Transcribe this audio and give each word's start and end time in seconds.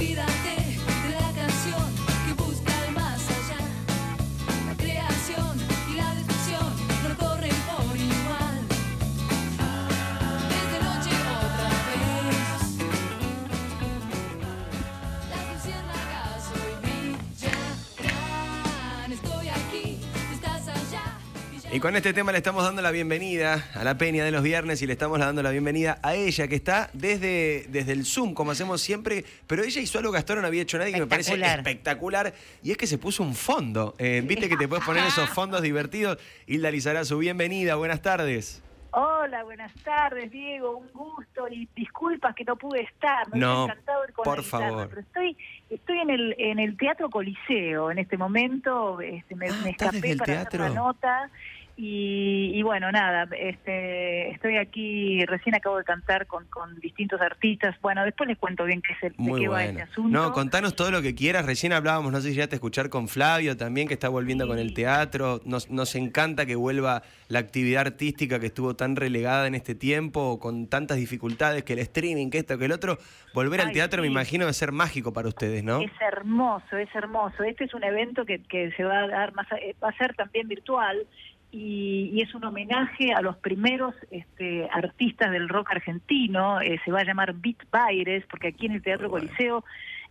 Olvídate 0.00 0.29
Y 21.80 21.82
con 21.82 21.96
este 21.96 22.12
tema 22.12 22.30
le 22.30 22.36
estamos 22.36 22.62
dando 22.62 22.82
la 22.82 22.90
bienvenida 22.90 23.64
a 23.74 23.84
la 23.84 23.96
Peña 23.96 24.22
de 24.22 24.30
los 24.30 24.42
viernes 24.42 24.82
y 24.82 24.86
le 24.86 24.92
estamos 24.92 25.18
dando 25.18 25.42
la 25.42 25.48
bienvenida 25.50 25.98
a 26.02 26.14
ella, 26.14 26.46
que 26.46 26.54
está 26.54 26.90
desde, 26.92 27.64
desde 27.70 27.92
el 27.92 28.04
Zoom, 28.04 28.34
como 28.34 28.50
hacemos 28.50 28.82
siempre, 28.82 29.24
pero 29.46 29.62
ella 29.64 29.80
hizo 29.80 29.98
algo 29.98 30.12
que 30.12 30.18
hasta 30.18 30.34
ahora 30.34 30.42
no 30.42 30.48
había 30.48 30.60
hecho 30.60 30.76
nadie 30.76 30.92
que 30.92 31.00
me 31.00 31.06
parece 31.06 31.36
Espectacular. 31.42 32.34
y 32.62 32.72
es 32.72 32.76
que 32.76 32.86
se 32.86 32.98
puso 32.98 33.22
un 33.22 33.34
fondo. 33.34 33.94
Eh, 33.96 34.22
Viste 34.26 34.50
que 34.50 34.58
te 34.58 34.68
puedes 34.68 34.84
poner 34.84 35.06
esos 35.06 35.30
fondos 35.34 35.62
divertidos. 35.62 36.18
Hilda 36.46 36.70
Lizarazu, 36.70 37.16
bienvenida, 37.16 37.76
buenas 37.76 38.02
tardes. 38.02 38.62
Hola, 38.90 39.42
buenas 39.44 39.72
tardes, 39.82 40.30
Diego. 40.30 40.76
Un 40.76 40.88
gusto 40.92 41.48
y 41.50 41.66
disculpas 41.74 42.34
que 42.34 42.44
no 42.44 42.56
pude 42.56 42.82
estar. 42.82 43.26
Me 43.32 43.38
No, 43.38 43.64
encantado 43.64 44.04
ir 44.06 44.12
con 44.12 44.24
por 44.24 44.42
favor. 44.42 44.86
Pero 44.90 45.00
estoy, 45.00 45.34
estoy 45.70 45.98
en 46.00 46.10
el 46.10 46.34
en 46.38 46.58
el 46.58 46.76
Teatro 46.76 47.08
Coliseo 47.08 47.90
en 47.90 48.00
este 48.00 48.18
momento. 48.18 49.00
Este, 49.00 49.34
me, 49.34 49.48
Ah, 49.48 49.54
me 49.64 49.70
¿estás 49.70 49.94
escapé 49.94 50.16
para 50.16 50.26
teatro? 50.26 50.64
hacer 50.64 50.74
la 50.74 50.80
nota. 50.82 51.30
Y, 51.82 52.52
y 52.54 52.62
bueno, 52.62 52.92
nada, 52.92 53.26
este, 53.38 54.28
estoy 54.32 54.58
aquí, 54.58 55.24
recién 55.24 55.54
acabo 55.54 55.78
de 55.78 55.84
cantar 55.84 56.26
con, 56.26 56.44
con 56.48 56.78
distintos 56.78 57.22
artistas. 57.22 57.74
Bueno, 57.80 58.04
después 58.04 58.28
les 58.28 58.36
cuento 58.36 58.64
bien 58.66 58.82
qué 58.82 58.92
es 58.92 59.02
el, 59.04 59.12
de 59.12 59.16
Muy 59.16 59.40
qué 59.40 59.48
va 59.48 59.64
este 59.64 59.80
asunto. 59.80 60.10
No, 60.10 60.32
contanos 60.32 60.76
todo 60.76 60.90
lo 60.90 61.00
que 61.00 61.14
quieras. 61.14 61.46
Recién 61.46 61.72
hablábamos, 61.72 62.12
no 62.12 62.20
sé 62.20 62.30
si 62.30 62.34
ya 62.34 62.48
te 62.48 62.56
escuchar 62.56 62.90
con 62.90 63.08
Flavio 63.08 63.56
también, 63.56 63.88
que 63.88 63.94
está 63.94 64.10
volviendo 64.10 64.46
con 64.46 64.58
el 64.58 64.74
teatro. 64.74 65.40
Nos, 65.46 65.70
nos 65.70 65.94
encanta 65.94 66.44
que 66.44 66.54
vuelva 66.54 67.02
la 67.28 67.38
actividad 67.38 67.86
artística 67.86 68.38
que 68.40 68.46
estuvo 68.46 68.76
tan 68.76 68.94
relegada 68.96 69.46
en 69.46 69.54
este 69.54 69.74
tiempo, 69.74 70.38
con 70.38 70.66
tantas 70.68 70.98
dificultades, 70.98 71.64
que 71.64 71.72
el 71.72 71.78
streaming, 71.78 72.28
que 72.28 72.38
esto, 72.40 72.58
que 72.58 72.66
el 72.66 72.72
otro. 72.72 72.98
Volver 73.32 73.62
al 73.62 73.72
teatro 73.72 74.02
me 74.02 74.08
imagino 74.08 74.44
debe 74.44 74.52
ser 74.52 74.72
mágico 74.72 75.14
para 75.14 75.28
ustedes, 75.28 75.64
¿no? 75.64 75.80
Es 75.80 75.92
hermoso, 76.00 76.76
es 76.76 76.94
hermoso. 76.94 77.42
Este 77.42 77.64
es 77.64 77.72
un 77.72 77.84
evento 77.84 78.26
que, 78.26 78.42
que 78.42 78.70
se 78.72 78.84
va 78.84 78.98
a 79.04 79.06
dar 79.08 79.32
más, 79.34 79.50
a- 79.50 79.56
eh, 79.56 79.74
va 79.82 79.88
a 79.88 79.96
ser 79.96 80.14
también 80.14 80.46
virtual 80.46 81.06
y, 81.52 82.10
y 82.12 82.22
es 82.22 82.34
un 82.34 82.44
homenaje 82.44 83.12
a 83.12 83.20
los 83.22 83.36
primeros 83.38 83.94
este, 84.10 84.68
artistas 84.72 85.30
del 85.32 85.48
rock 85.48 85.70
argentino. 85.72 86.60
eh, 86.60 86.80
se 86.84 86.92
va 86.92 87.00
a 87.00 87.04
llamar 87.04 87.34
Beat 87.34 87.68
Baires, 87.70 88.24
porque 88.30 88.48
aquí 88.48 88.66
en 88.66 88.72
el 88.72 88.82
Teatro 88.82 89.08
bueno. 89.08 89.26
Coliseo, 89.26 89.64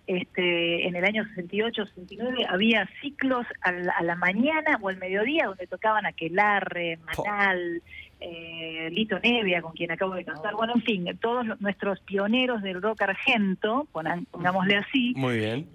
este, 0.08 0.88
en 0.88 0.96
el 0.96 1.06
año 1.06 1.24
68, 1.36 1.86
69, 1.86 2.46
había 2.50 2.90
ciclos 3.02 3.46
a 3.62 3.72
la, 3.72 3.94
a 3.94 4.04
la 4.04 4.16
mañana 4.16 4.78
o 4.82 4.90
al 4.90 4.98
mediodía 4.98 5.46
donde 5.46 5.68
tocaban 5.68 6.06
Aquelarre, 6.06 6.98
Po. 7.16 7.24
Manal. 7.26 7.82
eh, 8.20 8.90
Lito 8.92 9.18
Nevia, 9.20 9.62
con 9.62 9.72
quien 9.74 9.92
acabo 9.92 10.16
de 10.16 10.26
cantar, 10.26 10.56
bueno, 10.56 10.74
en 10.76 10.82
fin, 10.82 11.06
todos 11.22 11.46
los- 11.46 11.62
nuestros 11.62 12.00
pioneros 12.02 12.62
del 12.64 12.82
rock 12.82 13.04
argento, 13.04 13.88
pongámosle 14.32 14.76
así, 14.78 15.14
Muy 15.16 15.38
bien. 15.38 15.70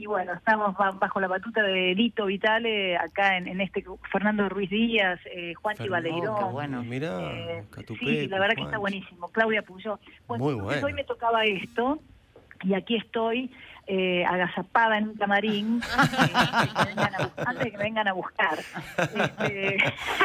Y, 0.00 0.06
bueno, 0.06 0.32
estamos 0.32 0.74
ba- 0.76 0.92
bajo 0.92 1.20
la 1.20 1.28
batuta 1.28 1.62
de 1.62 1.94
Lito 1.94 2.24
Vitale, 2.26 2.96
acá 2.96 3.36
en, 3.36 3.46
en 3.48 3.60
este 3.60 3.84
Fernando 4.10 4.48
Ruiz 4.48 4.70
Díaz, 4.70 5.20
eh, 5.26 5.52
Baleirón. 5.90 6.36
qué 6.38 6.44
bueno. 6.44 6.82
Eh, 6.82 7.64
sí, 7.98 8.26
la 8.28 8.38
verdad 8.38 8.54
que 8.56 8.62
está 8.62 8.78
buenísimo. 8.78 9.28
Claudia 9.28 9.62
Puyó. 9.62 9.98
Bueno, 10.26 10.44
Muy 10.44 10.54
bueno. 10.54 10.86
hoy 10.86 10.92
me 10.94 11.04
tocaba 11.04 11.44
esto, 11.44 12.00
y 12.62 12.74
aquí 12.74 12.96
estoy 12.96 13.50
eh, 13.86 14.24
agazapada 14.24 14.98
en 14.98 15.08
un 15.08 15.16
camarín, 15.16 15.80
eh, 15.82 16.32
antes, 16.34 16.72
que 16.74 16.84
vengan 16.86 17.14
a, 17.14 17.18
bus- 17.24 17.32
antes 17.46 17.64
de 17.64 17.70
que 17.72 17.76
me 17.78 17.82
vengan 17.84 18.08
a 18.08 18.12
buscar. 18.12 18.58
Este, 18.98 19.76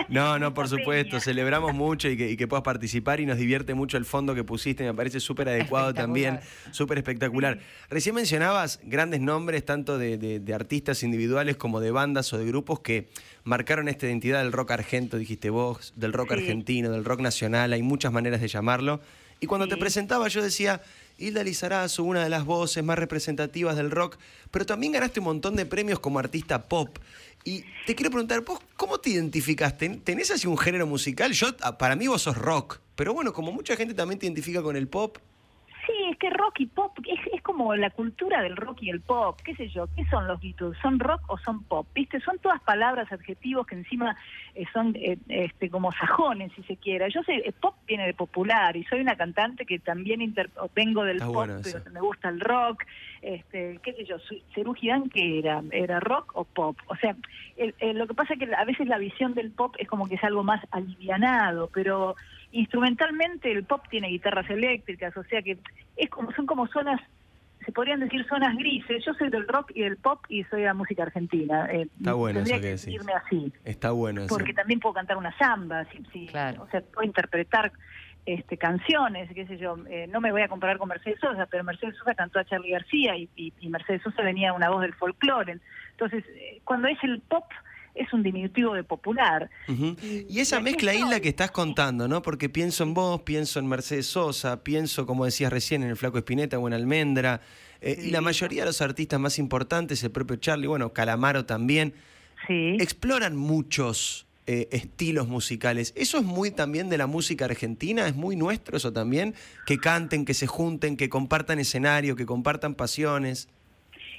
No, 0.10 0.38
no, 0.40 0.54
por 0.54 0.68
supuesto. 0.68 1.12
peña. 1.12 1.20
Celebramos 1.22 1.74
mucho 1.74 2.08
y 2.10 2.18
que, 2.18 2.30
y 2.32 2.38
que 2.38 2.48
puedas 2.48 2.64
participar 2.64 3.20
y 3.20 3.26
nos 3.26 3.38
divierte 3.38 3.74
mucho 3.74 3.98
el 3.98 4.06
fondo 4.06 4.36
que 4.36 4.44
pusiste. 4.44 4.84
Me 4.84 4.94
parece 4.94 5.20
súper 5.20 5.50
adecuado 5.50 5.94
también, 5.94 6.40
súper 6.72 6.98
espectacular. 7.00 7.60
Recién 7.90 8.14
mencionabas 8.16 8.80
grandes 8.84 9.22
nombres, 9.22 9.66
tanto 9.66 9.98
de, 9.98 10.18
de- 10.18 10.40
de 10.40 10.54
artistas 10.54 11.02
individuales 11.04 11.56
como 11.58 11.80
de 11.80 11.92
bandas 11.92 12.32
o 12.34 12.38
de 12.38 12.46
grupos 12.46 12.82
que 12.82 13.10
marcaron 13.44 13.88
esta 13.88 14.06
identidad 14.06 14.44
del 14.44 14.52
rock 14.52 14.72
argento, 14.72 15.18
dijiste 15.18 15.50
vos, 15.50 15.94
del 15.96 16.14
rock 16.14 16.30
Sí. 16.30 16.34
argentino, 16.36 16.92
del 16.92 17.06
rock 17.06 17.22
nacional. 17.22 17.74
Hay 17.74 17.82
muchas 17.82 18.12
maneras 18.12 18.42
de 18.42 18.48
llamarlo. 18.48 19.02
Y 19.40 19.48
cuando 19.48 19.68
te 19.68 19.78
presentaba, 19.78 20.28
yo 20.28 20.42
decía. 20.44 20.82
Hilda 21.18 21.44
Lizarazu, 21.44 22.04
una 22.04 22.24
de 22.24 22.30
las 22.30 22.46
voces 22.46 22.84
más 22.84 22.98
representativas 23.00 23.76
del 23.76 23.92
rock, 23.92 24.18
pero 24.52 24.66
también 24.66 24.92
ganaste 24.94 25.20
un 25.20 25.26
montón 25.26 25.56
de 25.56 25.66
premios 25.66 26.00
como 26.00 26.20
artista 26.20 26.68
pop. 26.68 26.98
Y 27.44 27.64
te 27.86 27.96
quiero 27.96 28.10
preguntar, 28.12 28.42
¿vos 28.42 28.60
cómo 28.76 29.00
te 29.00 29.12
identificas? 29.12 29.78
¿Ten- 29.78 30.02
¿Tenés 30.02 30.32
así 30.32 30.48
un 30.48 30.58
género 30.58 30.88
musical? 30.88 31.32
Yo, 31.32 31.48
ah, 31.62 31.78
para 31.78 31.96
mí 31.96 32.08
vos 32.08 32.24
sos 32.24 32.38
rock, 32.38 32.80
pero 32.96 33.14
bueno, 33.14 33.34
como 33.34 33.52
mucha 33.52 33.76
gente 33.76 33.94
también 33.94 34.20
te 34.20 34.26
identifica 34.26 34.62
con 34.62 34.76
el 34.76 34.88
pop, 34.88 35.18
Sí, 35.86 35.94
es 36.12 36.18
que 36.18 36.30
rock 36.30 36.60
y 36.60 36.66
pop 36.66 36.98
es, 37.08 37.20
es 37.34 37.42
como 37.42 37.76
la 37.76 37.90
cultura 37.90 38.42
del 38.42 38.56
rock 38.56 38.82
y 38.82 38.90
el 38.90 39.02
pop, 39.02 39.40
qué 39.44 39.56
sé 39.56 39.68
yo, 39.70 39.88
¿qué 39.96 40.06
son 40.06 40.28
los 40.28 40.40
Beatles? 40.42 40.78
¿Son 40.82 41.00
rock 41.00 41.22
o 41.28 41.38
son 41.38 41.64
pop? 41.64 41.88
¿Viste? 41.94 42.20
Son 42.22 42.40
todas 42.40 42.62
palabras, 42.62 43.12
adjetivos 43.12 43.68
que 43.68 43.76
encima 43.76 44.16
eh, 44.56 44.66
son 44.74 44.96
eh, 44.96 45.18
este, 45.28 45.70
como 45.70 45.92
sajones, 45.92 46.52
si 46.56 46.64
se 46.64 46.78
quiera. 46.78 47.08
Yo 47.10 47.22
sé, 47.24 47.36
eh, 47.36 47.52
pop 47.52 47.76
viene 47.86 48.06
de 48.08 48.14
popular 48.14 48.76
y 48.76 48.84
soy 48.86 49.02
una 49.02 49.16
cantante 49.16 49.66
que 49.66 49.80
también 49.80 50.34
vengo 50.74 51.04
del 51.04 51.18
Está 51.18 51.26
pop, 51.28 51.36
bueno 51.36 51.60
pero 51.62 51.82
me 51.92 52.02
gusta 52.02 52.30
el 52.30 52.40
rock, 52.40 52.84
este, 53.26 53.80
qué 53.84 53.94
sé 53.94 54.06
yo, 54.06 54.18
Girán, 54.76 55.10
¿qué 55.10 55.40
era? 55.40 55.62
¿Era 55.72 56.00
rock 56.00 56.32
o 56.36 56.44
pop? 56.46 56.78
O 56.88 56.96
sea, 56.96 57.16
el- 57.58 57.74
el- 57.80 57.98
lo 57.98 58.08
que 58.08 58.14
pasa 58.14 58.34
es 58.34 58.40
que 58.40 58.54
a 58.56 58.66
veces 58.66 58.88
la 58.88 58.98
visión 59.00 59.34
del 59.34 59.52
pop 59.52 59.76
es 59.80 59.88
como 59.88 60.08
que 60.08 60.16
es 60.16 60.24
algo 60.24 60.44
más 60.44 60.62
alivianado, 60.72 61.70
pero 61.74 62.16
instrumentalmente 62.52 63.52
el 63.52 63.64
pop 63.66 63.84
tiene 63.90 64.10
guitarras 64.10 64.50
eléctricas, 64.50 65.16
o 65.18 65.24
sea 65.24 65.42
que 65.42 65.58
es 65.96 66.10
como 66.10 66.32
son 66.34 66.46
como 66.46 66.68
zonas 66.68 67.00
se 67.66 67.72
podrían 67.72 68.00
decir 68.00 68.24
zonas 68.28 68.56
grises. 68.58 69.04
Yo 69.04 69.14
soy 69.16 69.30
del 69.32 69.48
rock 69.48 69.72
y 69.74 69.82
del 69.82 69.98
pop 69.98 70.20
y 70.30 70.44
soy 70.44 70.60
de 70.62 70.68
la 70.68 70.76
música 70.76 71.02
argentina. 71.02 71.68
Eh, 71.72 71.88
Está 71.98 72.14
bueno 72.14 72.44
tendría 72.44 72.58
eso 72.58 72.62
que 72.62 72.92
que 72.92 72.92
decís. 73.00 73.12
así, 73.26 73.54
está 73.64 73.90
bueno 73.92 74.22
eso. 74.22 74.36
porque 74.36 74.54
también 74.54 74.80
puedo 74.80 74.94
cantar 74.94 75.18
una 75.18 75.36
samba, 75.36 75.84
si, 75.86 76.04
si- 76.14 76.28
Claro. 76.28 76.62
o 76.64 76.68
sea, 76.70 76.82
puedo 76.82 77.08
interpretar 77.08 77.72
este 78.26 78.58
canciones, 78.58 79.30
qué 79.34 79.46
sé 79.48 79.58
yo. 79.58 79.78
Eh, 79.90 80.08
no 80.08 80.20
me 80.22 80.32
voy 80.32 80.42
a 80.42 80.48
comparar 80.48 80.78
con 80.78 80.90
Mercedes 80.90 81.20
Sosa, 81.20 81.46
pero 81.46 81.64
Mercedes 81.64 81.96
Sosa 81.98 82.16
cantó 82.16 82.40
a 82.40 82.46
Charlie 82.46 82.72
García 82.72 83.16
y, 83.18 83.30
y- 83.36 83.54
y 83.60 83.70
Mercedes 83.70 84.02
Sosa 84.04 84.22
venía 84.24 84.54
una 84.54 84.70
voz 84.70 84.82
del 84.82 84.94
folclore. 84.96 85.60
Entonces, 85.92 86.24
eh, 86.36 86.60
cuando 86.64 86.88
es 86.88 86.98
el 87.04 87.22
pop 87.22 87.46
es 87.94 88.12
un 88.12 88.24
diminutivo 88.24 88.74
de 88.74 88.84
popular. 88.84 89.50
Y 89.70 90.40
esa 90.42 90.60
mezcla. 90.60 90.94
Hilda, 90.94 91.22
que 91.22 91.30
estás 91.30 91.52
contando, 91.52 92.10
¿no? 92.10 92.22
Porque 92.22 92.50
pienso 92.50 92.84
en 92.84 92.94
vos, 92.94 93.22
pienso 93.22 93.58
en 93.60 93.68
Mercedes 93.68 94.08
Sosa, 94.08 94.64
pienso, 94.66 95.06
como 95.06 95.24
decías 95.24 95.54
recién, 95.54 95.82
en 95.82 95.90
el 95.92 95.96
Flaco 95.96 96.18
Espineta 96.18 96.60
o 96.60 96.68
en 96.68 96.74
Almendra. 96.74 97.40
eh, 97.82 97.96
y 98.06 98.10
la 98.12 98.20
mayoría 98.22 98.64
de 98.64 98.68
los 98.68 98.82
artistas 98.82 99.20
más 99.20 99.38
importantes, 99.40 100.04
el 100.04 100.10
propio 100.12 100.36
Charlie, 100.38 100.66
bueno, 100.68 100.92
Calamaro 100.92 101.46
también, 101.46 101.94
Sí. 102.48 102.76
exploran 102.82 103.36
muchos 103.38 104.25
eh, 104.48 104.68
estilos 104.72 105.28
musicales. 105.28 105.94
¿Eso 105.96 106.18
es 106.18 106.24
muy 106.24 106.52
también 106.52 106.90
de 106.90 106.98
la 106.98 107.08
música 107.08 107.46
argentina? 107.46 108.08
¿Es 108.08 108.16
muy 108.16 108.36
nuestro 108.36 108.78
eso 108.78 108.94
también? 108.94 109.34
Que 109.66 109.78
canten, 109.78 110.26
que 110.26 110.34
se 110.34 110.48
junten, 110.48 110.98
que 110.98 111.10
compartan 111.10 111.60
escenario, 111.60 112.16
que 112.16 112.26
compartan 112.26 112.76
pasiones. 112.76 113.50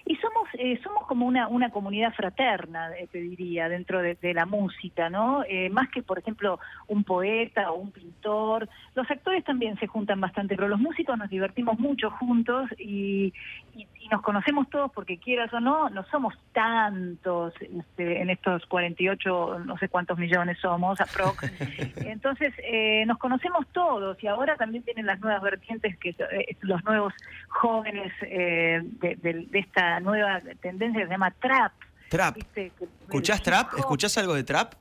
Y 0.04 0.14
somos 0.16 0.36
eh, 0.58 0.80
somos 0.82 1.06
como 1.06 1.26
una, 1.26 1.48
una 1.48 1.70
comunidad 1.70 2.14
fraterna, 2.14 2.96
eh, 2.96 3.08
te 3.10 3.18
diría, 3.18 3.68
dentro 3.68 4.00
de, 4.00 4.14
de 4.14 4.32
la 4.34 4.46
música, 4.46 5.10
¿no? 5.10 5.44
Eh, 5.48 5.68
más 5.70 5.88
que, 5.90 6.02
por 6.02 6.18
ejemplo, 6.18 6.58
un 6.86 7.04
poeta 7.04 7.70
o 7.72 7.76
un 7.78 7.90
pintor. 7.90 8.68
Los 8.94 9.10
actores 9.10 9.44
también 9.44 9.78
se 9.78 9.86
juntan 9.86 10.20
bastante, 10.20 10.54
pero 10.54 10.68
los 10.68 10.78
músicos 10.80 11.18
nos 11.18 11.28
divertimos 11.28 11.78
mucho 11.78 12.10
juntos 12.10 12.70
y, 12.78 13.32
y- 13.74 13.86
y 14.06 14.08
nos 14.08 14.22
conocemos 14.22 14.70
todos 14.70 14.92
porque 14.92 15.18
quieras 15.18 15.52
o 15.52 15.58
no, 15.58 15.88
no 15.90 16.04
somos 16.10 16.32
tantos 16.52 17.52
este, 17.60 18.20
en 18.22 18.30
estos 18.30 18.64
48, 18.66 19.58
no 19.64 19.76
sé 19.78 19.88
cuántos 19.88 20.16
millones 20.18 20.58
somos, 20.60 21.00
aprox. 21.00 21.42
Entonces, 21.96 22.54
eh, 22.62 23.04
nos 23.06 23.18
conocemos 23.18 23.66
todos 23.72 24.22
y 24.22 24.28
ahora 24.28 24.56
también 24.56 24.84
tienen 24.84 25.06
las 25.06 25.18
nuevas 25.20 25.42
vertientes, 25.42 25.96
que 25.98 26.10
eh, 26.10 26.56
los 26.60 26.84
nuevos 26.84 27.12
jóvenes 27.48 28.12
eh, 28.22 28.80
de, 28.84 29.16
de- 29.16 29.46
de 29.50 29.58
esta 29.58 29.98
nueva 30.00 30.40
tendencia 30.60 31.00
que 31.00 31.06
se 31.06 31.12
llama 31.12 31.32
trap. 31.40 31.72
Trap. 32.08 32.34
¿viste? 32.36 32.72
¿Escuchás 33.02 33.42
trap? 33.42 33.72
¿Escuchás 33.76 34.16
algo 34.18 34.34
de 34.34 34.44
trap? 34.44 34.74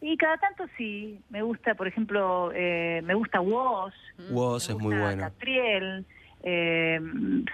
Y 0.00 0.16
cada 0.16 0.38
tanto 0.38 0.64
sí, 0.78 1.20
me 1.28 1.42
gusta, 1.42 1.74
por 1.74 1.86
ejemplo, 1.86 2.50
eh, 2.54 3.02
me 3.04 3.12
gusta 3.12 3.40
Woz. 3.42 3.92
Woz 4.30 4.70
es 4.70 4.76
muy 4.78 4.96
bueno. 4.96 5.22
Catriel. 5.24 6.06
Eh, 6.42 7.00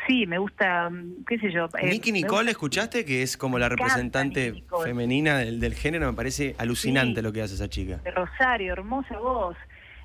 sí, 0.07 0.27
me 0.27 0.39
gusta, 0.39 0.91
qué 1.27 1.39
sé 1.39 1.51
yo. 1.53 1.69
eh, 1.79 1.87
Nicky 1.91 2.13
Nicole, 2.13 2.37
gusta- 2.39 2.51
¿escuchaste? 2.53 3.05
Que 3.05 3.23
es 3.23 3.37
como 3.37 3.59
la 3.59 3.69
representante 3.69 4.63
femenina 4.85 5.39
del, 5.39 5.59
del 5.61 5.75
género. 5.75 6.07
Me 6.11 6.17
parece 6.17 6.55
alucinante 6.59 7.21
Sí. 7.21 7.23
lo 7.23 7.33
que 7.33 7.43
hace 7.43 7.55
esa 7.55 7.69
chica. 7.69 7.97
de 8.05 8.11
Rosario, 8.13 8.73
hermosa 8.73 9.19
voz. 9.19 9.57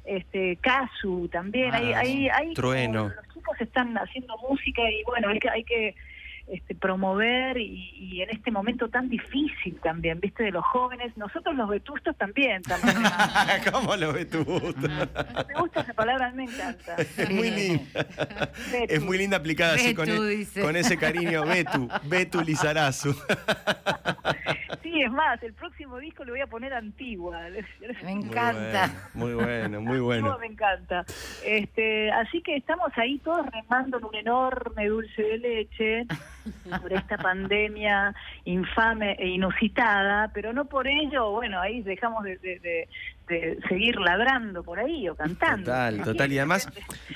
Este, 0.03 0.55
Casu 0.57 1.29
también, 1.31 1.73
hay, 1.75 1.93
Ah, 1.93 1.99
hay, 1.99 2.27
hay 2.29 2.53
Trueno. 2.55 3.09
los 3.09 3.33
chicos 3.35 3.55
están 3.61 3.95
haciendo 3.97 4.35
música 4.49 4.81
y 4.89 5.03
bueno, 5.05 5.29
hay 5.29 5.37
que, 5.39 5.49
hay 5.49 5.63
que 5.63 5.95
este, 6.51 6.75
promover 6.75 7.57
y, 7.57 7.93
y 7.97 8.21
en 8.21 8.29
este 8.29 8.51
momento 8.51 8.89
tan 8.89 9.07
difícil 9.07 9.79
también, 9.81 10.19
viste, 10.19 10.43
de 10.43 10.51
los 10.51 10.65
jóvenes, 10.65 11.15
nosotros 11.15 11.55
los 11.55 11.69
vetustos 11.69 12.15
también. 12.17 12.61
también 12.61 12.97
¿Cómo 13.71 13.95
lo 13.95 14.11
ves 14.11 14.29
tú? 14.29 14.45
me 14.77 15.59
gusta 15.59 15.81
esa 15.81 15.93
palabra, 15.93 16.27
a 16.27 16.31
mí 16.31 16.45
me 16.45 16.51
encanta. 16.51 16.95
Es 16.97 17.29
muy 17.29 17.51
linda. 17.51 18.05
Betu. 18.71 18.93
Es 18.93 19.01
muy 19.01 19.17
linda 19.17 19.37
aplicada 19.37 19.75
así 19.75 19.95
con, 19.95 20.09
e- 20.09 20.45
con 20.61 20.75
ese 20.75 20.97
cariño. 20.97 21.45
Betu, 21.45 21.87
Betu 22.03 22.41
Lizarazu. 22.41 23.15
Sí, 24.91 25.01
es 25.01 25.11
más, 25.11 25.41
el 25.41 25.53
próximo 25.53 25.97
disco 25.99 26.25
le 26.25 26.31
voy 26.31 26.41
a 26.41 26.47
poner 26.47 26.73
Antigua. 26.73 27.39
Me 28.03 28.11
encanta. 28.11 28.91
Muy 29.13 29.33
bueno, 29.33 29.79
muy 29.79 29.99
bueno. 29.99 30.27
Antigua 30.33 30.37
me 30.39 30.47
encanta. 30.53 31.05
Este, 31.45 32.11
así 32.11 32.41
que 32.41 32.57
estamos 32.57 32.91
ahí 32.97 33.17
todos 33.19 33.45
remando 33.51 33.99
en 33.99 34.03
un 34.05 34.15
enorme 34.15 34.87
dulce 34.87 35.21
de 35.23 35.37
leche 35.37 36.05
por 36.81 36.91
esta 36.91 37.17
pandemia 37.17 38.13
infame 38.43 39.13
e 39.17 39.27
inusitada, 39.29 40.29
pero 40.33 40.51
no 40.51 40.65
por 40.65 40.87
ello, 40.87 41.31
bueno, 41.31 41.61
ahí 41.61 41.81
dejamos 41.83 42.23
de, 42.25 42.37
de- 42.37 42.59
de- 42.59 42.89
de 43.29 43.59
seguir 43.69 43.95
ladrando 43.97 44.61
por 44.61 44.77
ahí 44.77 45.07
o 45.07 45.15
cantando. 45.15 45.67
Total, 45.71 46.01
total. 46.03 46.33
Y 46.33 46.37
además, 46.39 46.67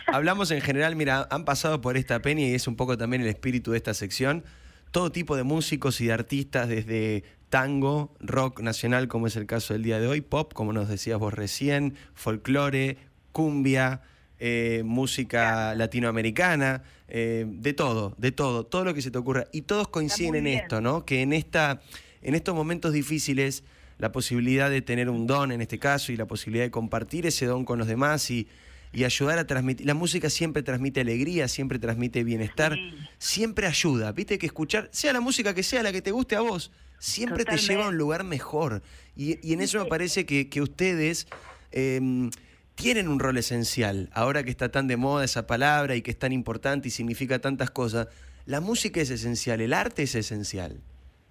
hablamos 0.08 0.50
en 0.52 0.62
general, 0.62 0.96
mira, 0.96 1.28
han 1.30 1.44
pasado 1.44 1.82
por 1.82 1.98
esta 1.98 2.22
peña 2.22 2.44
y 2.46 2.54
es 2.54 2.70
un 2.70 2.78
poco 2.78 2.98
también 2.98 3.22
el 3.22 3.28
espíritu 3.28 3.72
de 3.72 3.78
esta 3.78 3.94
sección. 3.94 4.46
Todo 4.92 5.12
tipo 5.12 5.36
de 5.36 5.44
músicos 5.44 6.00
y 6.00 6.06
de 6.08 6.14
artistas, 6.14 6.70
desde 6.70 7.26
tango, 7.50 8.14
rock 8.20 8.62
nacional, 8.62 9.08
como 9.08 9.28
es 9.28 9.36
el 9.36 9.46
caso 9.46 9.74
del 9.74 9.84
día 9.84 10.00
de 10.00 10.08
hoy, 10.08 10.22
pop, 10.22 10.54
como 10.54 10.74
nos 10.74 10.90
decías 10.90 11.20
vos 11.20 11.34
recién, 11.34 11.96
folclore, 12.14 12.98
cumbia, 13.32 14.02
eh, 14.40 14.82
música 14.86 15.76
latinoamericana, 15.76 16.84
eh, 17.08 17.46
de 17.48 17.74
todo, 17.74 18.14
de 18.18 18.32
todo, 18.32 18.66
todo 18.66 18.84
lo 18.84 18.94
que 18.94 19.02
se 19.02 19.12
te 19.12 19.18
ocurra. 19.18 19.46
Y 19.52 19.62
todos 19.62 19.88
coinciden 19.88 20.36
en 20.36 20.48
esto, 20.48 20.82
¿no? 20.82 21.06
Que 21.06 21.22
en, 21.22 21.34
esta, 21.34 21.82
en 22.22 22.36
estos 22.36 22.56
momentos 22.56 22.92
difíciles, 22.94 23.64
la 23.98 24.12
posibilidad 24.12 24.70
de 24.70 24.82
tener 24.82 25.10
un 25.10 25.26
don 25.26 25.52
en 25.52 25.62
este 25.62 25.80
caso 25.80 26.12
y 26.12 26.18
la 26.18 26.26
posibilidad 26.26 26.66
de 26.66 26.72
compartir 26.72 27.26
ese 27.26 27.46
don 27.46 27.64
con 27.64 27.80
los 27.80 27.88
demás 27.88 28.30
y, 28.30 28.48
y 28.92 29.06
ayudar 29.06 29.40
a 29.40 29.48
transmitir. 29.48 29.86
La 29.86 29.94
música 29.94 30.30
siempre 30.30 30.64
transmite 30.64 31.00
alegría, 31.02 31.48
siempre 31.48 31.80
transmite 31.80 32.24
bienestar, 32.24 32.74
Sí. 32.74 32.94
siempre 33.18 33.68
ayuda. 33.68 34.12
Viste 34.12 34.38
que 34.38 34.48
escuchar, 34.48 34.90
sea 34.92 35.14
la 35.14 35.22
música 35.22 35.54
que 35.54 35.64
sea, 35.64 35.82
la 35.84 35.92
que 35.94 36.02
te 36.02 36.12
guste 36.12 36.36
a 36.36 36.42
vos, 36.42 36.72
siempre 37.00 37.46
te 37.46 37.58
lleva 37.58 37.86
a 37.86 37.90
un 37.90 37.98
lugar 37.98 38.24
mejor. 38.24 38.82
Y, 39.16 39.40
y 39.48 39.54
en 39.54 39.62
eso 39.62 39.84
me 39.84 39.86
parece 39.86 40.26
que, 40.26 40.50
que 40.50 40.62
ustedes 40.62 41.28
em, 41.72 42.30
tienen 42.76 43.08
un 43.08 43.20
rol 43.20 43.38
esencial. 43.38 44.10
Ahora 44.14 44.44
que 44.44 44.52
está 44.52 44.70
tan 44.70 44.88
de 44.88 44.98
moda 44.98 45.24
esa 45.24 45.48
palabra 45.48 45.96
y 45.96 46.02
que 46.02 46.12
es 46.12 46.20
tan 46.20 46.32
importante 46.32 46.90
y 46.90 46.92
significa 46.92 47.40
tantas 47.40 47.72
cosas, 47.72 48.08
la 48.46 48.62
música 48.62 49.02
es 49.02 49.10
esencial, 49.10 49.62
el 49.62 49.74
arte 49.74 50.04
es 50.04 50.16
esencial. 50.16 50.82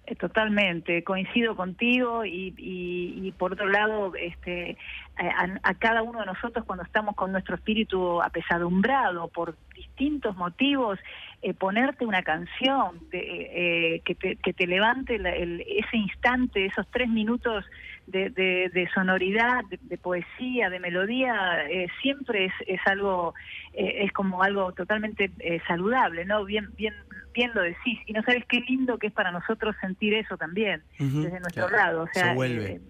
Eh, 0.07 0.15
Totalmente, 0.15 1.03
coincido 1.03 1.55
contigo 1.55 2.25
y, 2.25 2.53
y- 2.57 3.27
y 3.27 3.31
por 3.31 3.53
otro 3.53 3.67
lado, 3.67 4.13
este, 4.15 4.77
a, 5.17 5.47
a 5.63 5.73
cada 5.75 6.03
uno 6.03 6.19
de 6.19 6.27
nosotros 6.27 6.63
cuando 6.65 6.83
estamos 6.83 7.15
con 7.15 7.31
nuestro 7.31 7.55
espíritu 7.55 8.21
apesadumbrado 8.21 9.29
por 9.29 9.55
distintos 9.75 10.35
motivos, 10.35 10.99
eh, 11.41 11.53
ponerte 11.55 12.05
una 12.05 12.21
canción 12.21 12.99
eh, 13.11 14.01
que, 14.05 14.13
te, 14.15 14.35
que 14.37 14.53
te 14.53 14.67
levante 14.67 15.17
la- 15.17 15.31
el- 15.35 15.61
ese 15.61 15.97
instante, 15.97 16.65
esos 16.65 16.85
tres 16.91 17.09
minutos 17.09 17.65
de, 18.07 18.29
de- 18.29 18.69
de 18.73 18.89
sonoridad, 18.93 19.63
de, 19.69 19.79
de 19.81 19.97
poesía, 19.97 20.69
de 20.69 20.79
melodía, 20.79 21.65
eh, 21.69 21.87
siempre 22.01 22.45
es, 22.45 22.53
es 22.67 22.79
algo, 22.85 23.33
eh, 23.73 24.03
es 24.05 24.11
como 24.11 24.43
algo 24.43 24.71
totalmente 24.73 25.31
eh, 25.39 25.59
saludable, 25.67 26.25
¿no? 26.25 26.45
Bien, 26.45 26.69
bien, 26.75 26.93
bien 27.33 27.51
lo 27.53 27.61
decís. 27.61 27.99
Y 28.05 28.13
no 28.13 28.21
sabes 28.23 28.43
qué 28.47 28.59
lindo 28.61 28.97
que 28.97 29.07
es 29.07 29.13
para 29.13 29.31
nosotros 29.31 29.75
sentir 29.81 30.13
eso 30.13 30.37
también, 30.37 30.83
desde 30.99 31.39
nuestro 31.39 31.67
claro. 31.67 31.75
lado. 31.77 32.01
O 32.03 32.09
sea, 32.13 32.29
Se 32.29 32.35
vuelve. 32.35 32.81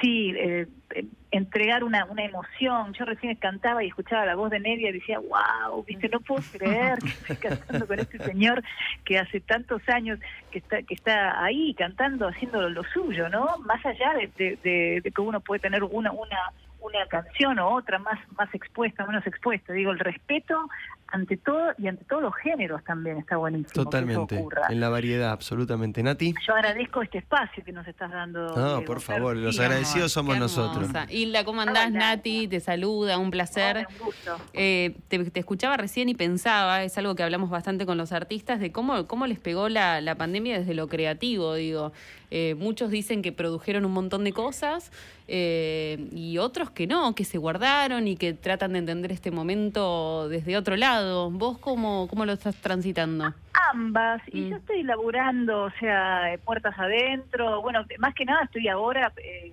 Sí, 0.00 0.32
eh, 0.36 0.66
eh, 0.94 1.04
entregar 1.30 1.82
una, 1.84 2.04
una 2.04 2.24
emoción. 2.24 2.92
Yo 2.92 3.04
recién 3.04 3.34
cantaba 3.36 3.82
y 3.82 3.88
escuchaba 3.88 4.26
la 4.26 4.34
voz 4.34 4.50
de 4.50 4.60
Nedia 4.60 4.90
y 4.90 4.92
decía, 4.92 5.18
wow, 5.18 5.82
viste, 5.84 6.08
no 6.08 6.20
puedo 6.20 6.42
creer 6.52 6.98
que 7.00 7.08
estoy 7.08 7.36
cantando 7.36 7.86
con 7.86 7.98
este 7.98 8.18
señor 8.18 8.62
que 9.04 9.18
hace 9.18 9.40
tantos 9.40 9.82
años 9.88 10.18
que 10.50 10.58
está, 10.58 10.82
que 10.82 10.94
está 10.94 11.42
ahí 11.42 11.74
cantando, 11.74 12.28
haciendo 12.28 12.68
lo 12.68 12.82
suyo, 12.84 13.28
¿no? 13.28 13.58
Más 13.64 13.84
allá 13.84 14.12
de, 14.14 14.30
de- 14.36 14.58
de- 14.62 15.00
de 15.02 15.10
que 15.10 15.20
uno 15.20 15.40
puede 15.40 15.60
tener 15.60 15.82
una, 15.82 16.12
una, 16.12 16.38
una 16.80 17.06
canción 17.06 17.58
o 17.58 17.74
otra 17.74 17.98
más, 17.98 18.18
más 18.36 18.54
expuesta, 18.54 19.06
menos 19.06 19.26
expuesta. 19.26 19.72
Digo, 19.72 19.90
el 19.92 19.98
respeto 19.98 20.68
ante 21.12 21.36
todo 21.36 21.72
y 21.78 21.86
ante 21.88 22.04
todos 22.06 22.22
los 22.22 22.34
géneros 22.36 22.82
también 22.84 23.18
está 23.18 23.36
buenísimo. 23.36 23.68
que 23.68 23.72
eso 23.80 23.84
Totalmente, 23.84 24.36
ocurra. 24.38 24.62
en 24.70 24.80
la 24.80 24.88
variedad, 24.88 25.30
absolutamente. 25.30 26.02
Nati. 26.02 26.34
Yo 26.46 26.54
agradezco 26.54 27.02
este 27.02 27.18
espacio 27.18 27.62
que 27.64 27.70
nos 27.72 27.86
estás 27.86 28.10
dando. 28.10 28.48
No, 28.56 28.66
Diego. 28.78 28.84
por 28.84 29.00
favor, 29.00 29.36
los 29.36 29.56
Sí, 29.56 29.62
agradecidos 29.62 30.10
somos 30.12 30.38
nosotros. 30.38 30.88
Hilda, 31.10 31.44
¿cómo 31.44 31.60
andás, 31.60 31.88
Hola. 31.88 31.98
Nati? 31.98 32.48
Te 32.48 32.60
saluda, 32.60 33.18
un 33.18 33.30
placer. 33.30 33.76
Hola, 33.76 33.88
un 34.00 34.06
gusto. 34.06 34.36
Eh, 34.54 34.96
te, 35.08 35.22
te 35.30 35.40
escuchaba 35.40 35.76
recién 35.76 36.08
y 36.08 36.14
pensaba, 36.14 36.82
es 36.82 36.96
algo 36.98 37.14
que 37.14 37.22
hablamos 37.22 37.50
bastante 37.50 37.86
con 37.86 37.98
los 37.98 38.12
artistas, 38.12 38.58
de 38.60 38.72
cómo, 38.72 39.06
cómo 39.06 39.26
les 39.26 39.38
pegó 39.38 39.68
la, 39.68 40.00
la 40.00 40.14
pandemia 40.16 40.58
desde 40.58 40.74
lo 40.74 40.88
creativo, 40.88 41.54
digo. 41.54 41.92
Eh, 42.34 42.54
muchos 42.58 42.90
dicen 42.90 43.20
que 43.20 43.30
produjeron 43.30 43.84
un 43.84 43.92
montón 43.92 44.24
de 44.24 44.32
cosas 44.32 44.90
eh, 45.28 46.08
y 46.14 46.38
otros 46.38 46.70
que 46.70 46.86
no, 46.86 47.14
que 47.14 47.24
se 47.24 47.36
guardaron 47.36 48.08
y 48.08 48.16
que 48.16 48.32
tratan 48.32 48.72
de 48.72 48.78
entender 48.78 49.12
este 49.12 49.30
momento 49.30 50.30
desde 50.30 50.56
otro 50.56 50.76
lado. 50.76 51.30
¿Vos 51.30 51.58
cómo, 51.58 52.06
cómo 52.08 52.24
lo 52.24 52.32
estás 52.32 52.56
transitando? 52.56 53.34
Ambas, 53.74 54.22
y 54.32 54.40
Mm. 54.40 54.48
yo 54.50 54.56
estoy 54.56 54.82
laburando, 54.82 55.64
o 55.64 55.70
sea, 55.78 56.38
puertas 56.42 56.74
adentro. 56.78 57.60
Bueno, 57.60 57.84
más 57.98 58.14
que 58.14 58.24
nada 58.24 58.44
estoy 58.44 58.66
ahora. 58.68 59.12
eh, 59.18 59.52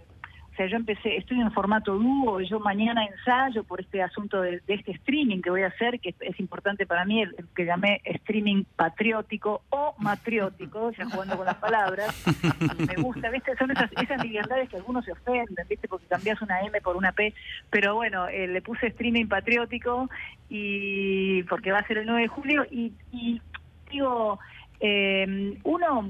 sea, 0.60 0.68
yo 0.68 0.76
empecé, 0.76 1.16
estoy 1.16 1.40
en 1.40 1.54
formato 1.54 1.98
dúo, 1.98 2.42
yo 2.42 2.60
mañana 2.60 3.06
ensayo 3.06 3.64
por 3.64 3.80
este 3.80 4.04
asunto 4.04 4.42
de, 4.42 4.62
este 4.68 4.92
streaming 4.92 5.42
que 5.42 5.50
voy 5.50 5.64
a 5.64 5.68
hacer, 5.68 6.02
que 6.02 6.14
es, 6.20 6.40
importante 6.40 6.86
para 6.86 7.06
mí, 7.06 7.24
que 7.56 7.64
llamé 7.64 8.02
streaming 8.04 8.66
patriótico 8.76 9.62
o 9.70 9.96
matriótico, 10.00 10.92
ya 10.92 11.06
jugando 11.06 11.38
con 11.38 11.46
las 11.46 11.56
palabras. 11.56 12.14
Me 12.78 13.02
gusta, 13.02 13.30
¿viste? 13.30 13.56
Son 13.56 13.72
esas, 13.72 13.90
esas 13.94 14.22
liviandades 14.22 14.68
que 14.68 14.76
algunos 14.76 15.06
se 15.06 15.14
ofenden, 15.14 15.66
¿viste? 15.70 15.88
Porque 15.88 16.08
cambias 16.08 16.42
una 16.42 16.60
M 16.60 16.82
por 16.82 16.98
una 16.98 17.14
P. 17.14 17.34
Pero 17.70 17.96
bueno, 17.96 18.28
eh, 18.28 18.48
le 18.48 18.62
puse 18.62 18.88
streaming 18.88 19.28
patriótico 19.28 20.10
y 20.50 21.44
porque 21.44 21.72
va 21.72 21.80
a 21.80 21.88
ser 21.88 22.00
el 22.00 22.06
9 22.06 22.22
de 22.24 22.28
julio 22.28 22.66
y, 22.70 22.92
y 23.14 23.42
digo, 23.90 24.40
eh, 24.80 25.58
uno 25.64 26.10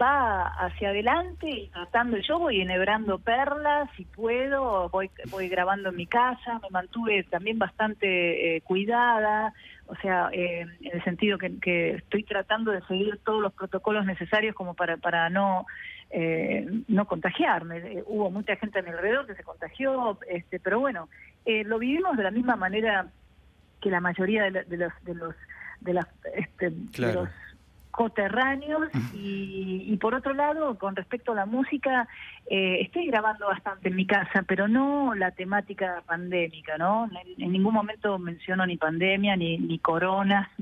va 0.00 0.46
hacia 0.46 0.90
adelante 0.90 1.48
y 1.48 1.68
tratando, 1.68 2.16
yo 2.18 2.38
voy 2.38 2.60
enhebrando 2.60 3.18
perlas 3.18 3.88
si 3.96 4.04
puedo, 4.04 4.88
voy, 4.88 5.10
voy 5.30 5.48
grabando 5.48 5.90
en 5.90 5.96
mi 5.96 6.06
casa, 6.06 6.58
me 6.62 6.70
mantuve 6.70 7.22
también 7.24 7.58
bastante 7.58 8.56
eh, 8.56 8.60
cuidada, 8.62 9.52
o 9.86 9.94
sea, 9.96 10.30
eh, 10.32 10.60
en 10.80 10.92
el 10.96 11.04
sentido 11.04 11.36
que, 11.38 11.96
estoy 11.96 12.22
tratando 12.24 12.70
de 12.72 12.80
seguir 12.82 13.18
todos 13.24 13.42
los 13.42 13.52
protocolos 13.52 14.06
necesarios 14.06 14.54
como 14.54 14.74
para, 14.74 14.96
para 14.96 15.28
no 15.28 15.66
eh, 16.10 16.66
no 16.88 17.06
contagiarme. 17.06 17.78
Eh, 17.78 18.04
hubo 18.06 18.30
mucha 18.30 18.56
gente 18.56 18.78
a 18.78 18.82
mi 18.82 18.90
alrededor 18.90 19.26
que 19.26 19.34
se 19.34 19.44
contagió, 19.44 20.18
este, 20.28 20.58
pero 20.60 20.80
bueno, 20.80 21.08
eh, 21.44 21.62
lo 21.64 21.78
vivimos 21.78 22.16
de 22.16 22.24
la 22.24 22.30
misma 22.30 22.56
manera 22.56 23.06
que 23.80 23.90
la 23.90 24.00
mayoría 24.00 24.44
de, 24.44 24.50
la- 24.50 24.62
de 24.64 24.76
los 24.76 24.92
de 25.02 25.14
los 25.14 25.34
de 25.80 25.92
las 25.94 26.06
este, 26.34 26.70
de 26.70 26.86
Claro. 26.92 27.20
los 27.22 27.30
coterráneos 27.90 28.88
y, 29.14 29.84
y 29.88 29.96
por 29.96 30.14
otro 30.14 30.32
lado 30.32 30.78
con 30.78 30.94
respecto 30.96 31.32
a 31.32 31.34
la 31.34 31.46
música 31.46 32.06
eh, 32.48 32.78
estoy 32.82 33.06
grabando 33.06 33.46
bastante 33.46 33.88
en 33.88 33.96
mi 33.96 34.06
casa 34.06 34.44
pero 34.46 34.68
no 34.68 35.14
la 35.14 35.30
temática 35.32 36.02
pandémica 36.06 36.78
no 36.78 37.08
en, 37.36 37.42
en 37.44 37.52
ningún 37.52 37.74
momento 37.74 38.18
menciono 38.18 38.64
ni 38.66 38.76
pandemia 38.76 39.36
ni 39.36 39.58
ni 39.58 39.78
coronas 39.78 40.48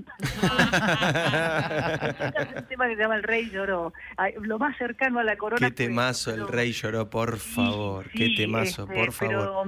un 2.57 2.65
tema 2.67 2.87
que 2.89 2.97
se 2.97 3.03
llama 3.03 3.17
el 3.17 3.23
rey 3.23 3.51
lloró 3.51 3.93
Ay, 4.17 4.35
lo 4.41 4.59
más 4.59 4.77
cercano 4.77 5.19
a 5.21 5.25
la 5.25 5.37
corona 5.37 5.69
Qué 5.69 5.75
temazo, 5.75 6.35
el 6.35 6.49
rey 6.49 6.73
lloró, 6.73 7.09
por 7.11 7.39
Sí, 7.39 7.55
favor. 7.55 8.09
Qué 8.11 8.27
sí, 8.27 8.37
temazo, 8.37 8.83
este, 8.85 8.95
por 8.95 9.13
favor. 9.13 9.37
Pero 9.37 9.65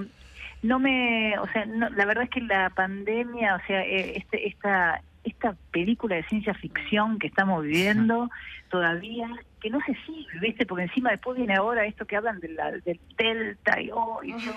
no 0.63 0.79
me, 0.79 1.39
o 1.39 1.47
sea, 1.53 1.65
no- 1.67 1.89
la 1.91 2.05
verdad 2.05 2.25
es 2.25 2.31
que 2.31 2.41
la 2.41 2.71
pandemia, 2.71 3.57
o 3.57 3.67
sea, 3.67 3.83
eh, 3.83 4.17
este, 4.19 4.47
esta 4.49 5.03
esta 5.25 5.57
película 5.71 6.17
de 6.17 6.25
ciencia 6.25 6.55
ficción 6.55 7.19
que 7.19 7.27
estamos 7.27 7.63
viviendo 7.63 8.31
todavía, 8.71 9.29
que 9.61 9.71
no 9.71 9.79
se 9.87 9.95
sigue, 10.07 10.39
¿viste? 10.41 10.67
Porque 10.67 10.85
encima 10.85 11.11
después 11.11 11.37
viene 11.37 11.55
ahora 11.55 11.87
esto 11.87 12.07
que 12.07 12.17
hablan 12.17 12.41
de 12.41 12.49
la, 12.49 12.71
del 12.71 12.99
Delta 13.17 13.81
y, 13.81 13.91
oh, 13.93 14.21
y 14.23 14.33
Dios, 14.33 14.57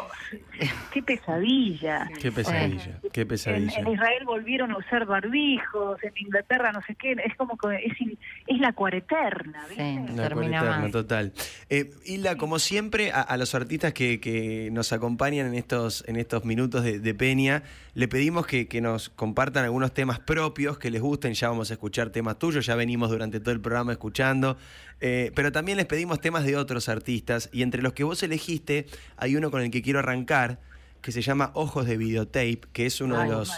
qué 0.92 1.04
pesadilla. 1.04 2.10
Qué 2.20 2.32
pesadilla, 2.32 3.00
qué 3.12 3.26
pesadilla. 3.26 3.80
en 3.80 3.88
Israel 3.88 4.24
volvieron 4.26 4.72
a 4.72 4.78
usar 4.78 5.06
barbijos, 5.06 6.04
en 6.04 6.14
Inglaterra 6.16 6.72
no 6.72 6.82
sé 6.82 6.96
qué, 6.96 7.12
es 7.24 7.36
como 7.36 7.58
que 7.58 7.76
es, 7.76 7.94
es 8.48 8.60
la 8.60 8.74
cuareterna, 8.74 9.66
¿viste? 9.68 10.06
Sí. 10.08 10.16
La 10.16 10.30
mal. 10.80 10.92
total. 10.92 11.34
Eh, 11.70 11.92
Hilda, 12.06 12.38
como 12.38 12.60
siempre, 12.60 13.12
a, 13.12 13.22
a 13.22 13.38
los 13.38 13.56
artistas 13.56 13.94
que, 13.94 14.20
que 14.20 14.70
nos 14.72 14.94
acompañan 14.94 15.48
en 15.48 15.56
estos, 15.56 16.04
en 16.08 16.16
estos 16.16 16.46
minutos 16.46 16.84
de, 16.84 17.00
de 17.00 17.14
Peña, 17.14 17.64
le 17.94 18.08
pedimos 18.08 18.48
que, 18.48 18.68
que 18.68 18.82
nos 18.82 19.10
compartan 19.10 19.66
algunos 19.66 19.94
temas 19.94 20.20
propios 20.20 20.78
que 20.78 20.90
les 20.90 21.02
gusten, 21.02 21.34
ya 21.34 21.50
vamos 21.50 21.70
a 21.72 21.74
escuchar 21.74 22.10
temas 22.10 22.40
tuyos, 22.40 22.66
ya 22.66 22.76
venimos 22.76 23.10
durante 23.10 23.40
todo 23.40 23.52
el 23.52 23.62
programa 23.62 23.92
escuchando, 23.92 24.58
eh, 25.06 25.34
pero 25.36 25.52
también 25.52 25.78
les 25.78 25.86
pedimos 25.86 26.22
temas 26.22 26.46
de 26.46 26.56
otros 26.56 26.88
artistas 26.88 27.50
y 27.52 27.62
entre 27.62 27.82
los 27.82 27.92
que 27.92 28.06
vos 28.06 28.24
elegiste 28.24 28.86
hay 29.18 29.36
uno 29.36 29.52
con 29.52 29.62
el 29.62 29.70
que 29.70 29.82
quiero 29.82 30.00
arrancar 30.00 30.62
que 31.02 31.12
se 31.12 31.22
llama 31.22 31.52
Ojos 31.56 31.86
de 31.88 31.98
Videotape, 31.98 32.62
que 32.72 32.86
es 32.86 33.02
uno 33.02 33.20
Ay, 33.20 33.28
de 33.28 33.36
los 33.36 33.52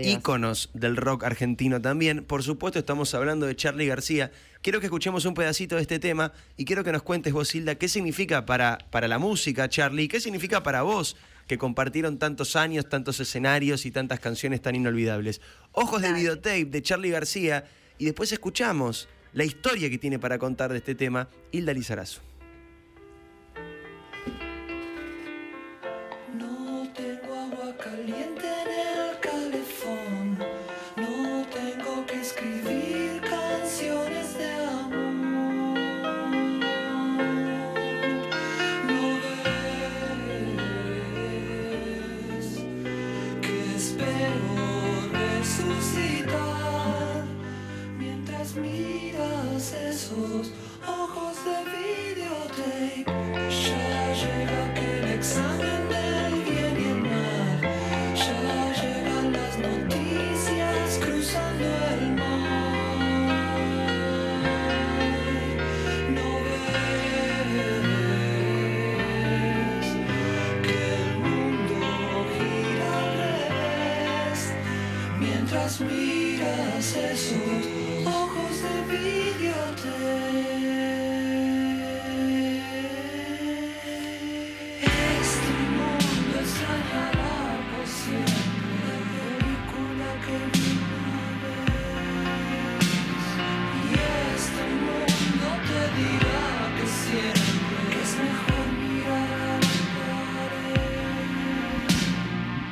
íconos 0.00 0.70
del 0.72 0.96
rock 0.96 1.24
argentino 1.24 1.82
también. 1.82 2.24
Por 2.24 2.42
supuesto 2.42 2.78
estamos 2.78 3.12
hablando 3.12 3.44
de 3.44 3.54
Charlie 3.54 3.86
García. 3.86 4.32
Quiero 4.62 4.80
que 4.80 4.86
escuchemos 4.86 5.26
un 5.26 5.34
pedacito 5.34 5.76
de 5.76 5.82
este 5.82 5.98
tema 5.98 6.32
y 6.56 6.64
quiero 6.64 6.82
que 6.82 6.92
nos 6.92 7.02
cuentes 7.02 7.34
vos, 7.34 7.54
Hilda, 7.54 7.74
qué 7.74 7.90
significa 7.90 8.46
para, 8.46 8.78
para 8.90 9.06
la 9.06 9.18
música, 9.18 9.68
Charlie, 9.68 10.08
qué 10.08 10.18
significa 10.18 10.62
para 10.62 10.80
vos 10.80 11.18
que 11.46 11.58
compartieron 11.58 12.18
tantos 12.18 12.56
años, 12.56 12.88
tantos 12.88 13.20
escenarios 13.20 13.84
y 13.84 13.90
tantas 13.90 14.18
canciones 14.18 14.62
tan 14.62 14.74
inolvidables. 14.74 15.42
Ojos 15.72 16.00
de 16.00 16.14
Videotape 16.14 16.64
de 16.64 16.80
Charlie 16.80 17.10
García 17.10 17.66
y 17.98 18.06
después 18.06 18.32
escuchamos 18.32 19.10
la 19.36 19.44
historia 19.44 19.90
que 19.90 19.98
tiene 19.98 20.18
para 20.18 20.38
contar 20.38 20.72
de 20.72 20.78
este 20.78 20.94
tema 20.94 21.28
Hilda 21.52 21.74
Lizarazo. 21.74 22.22
No 26.38 26.90
tengo 49.70 50.65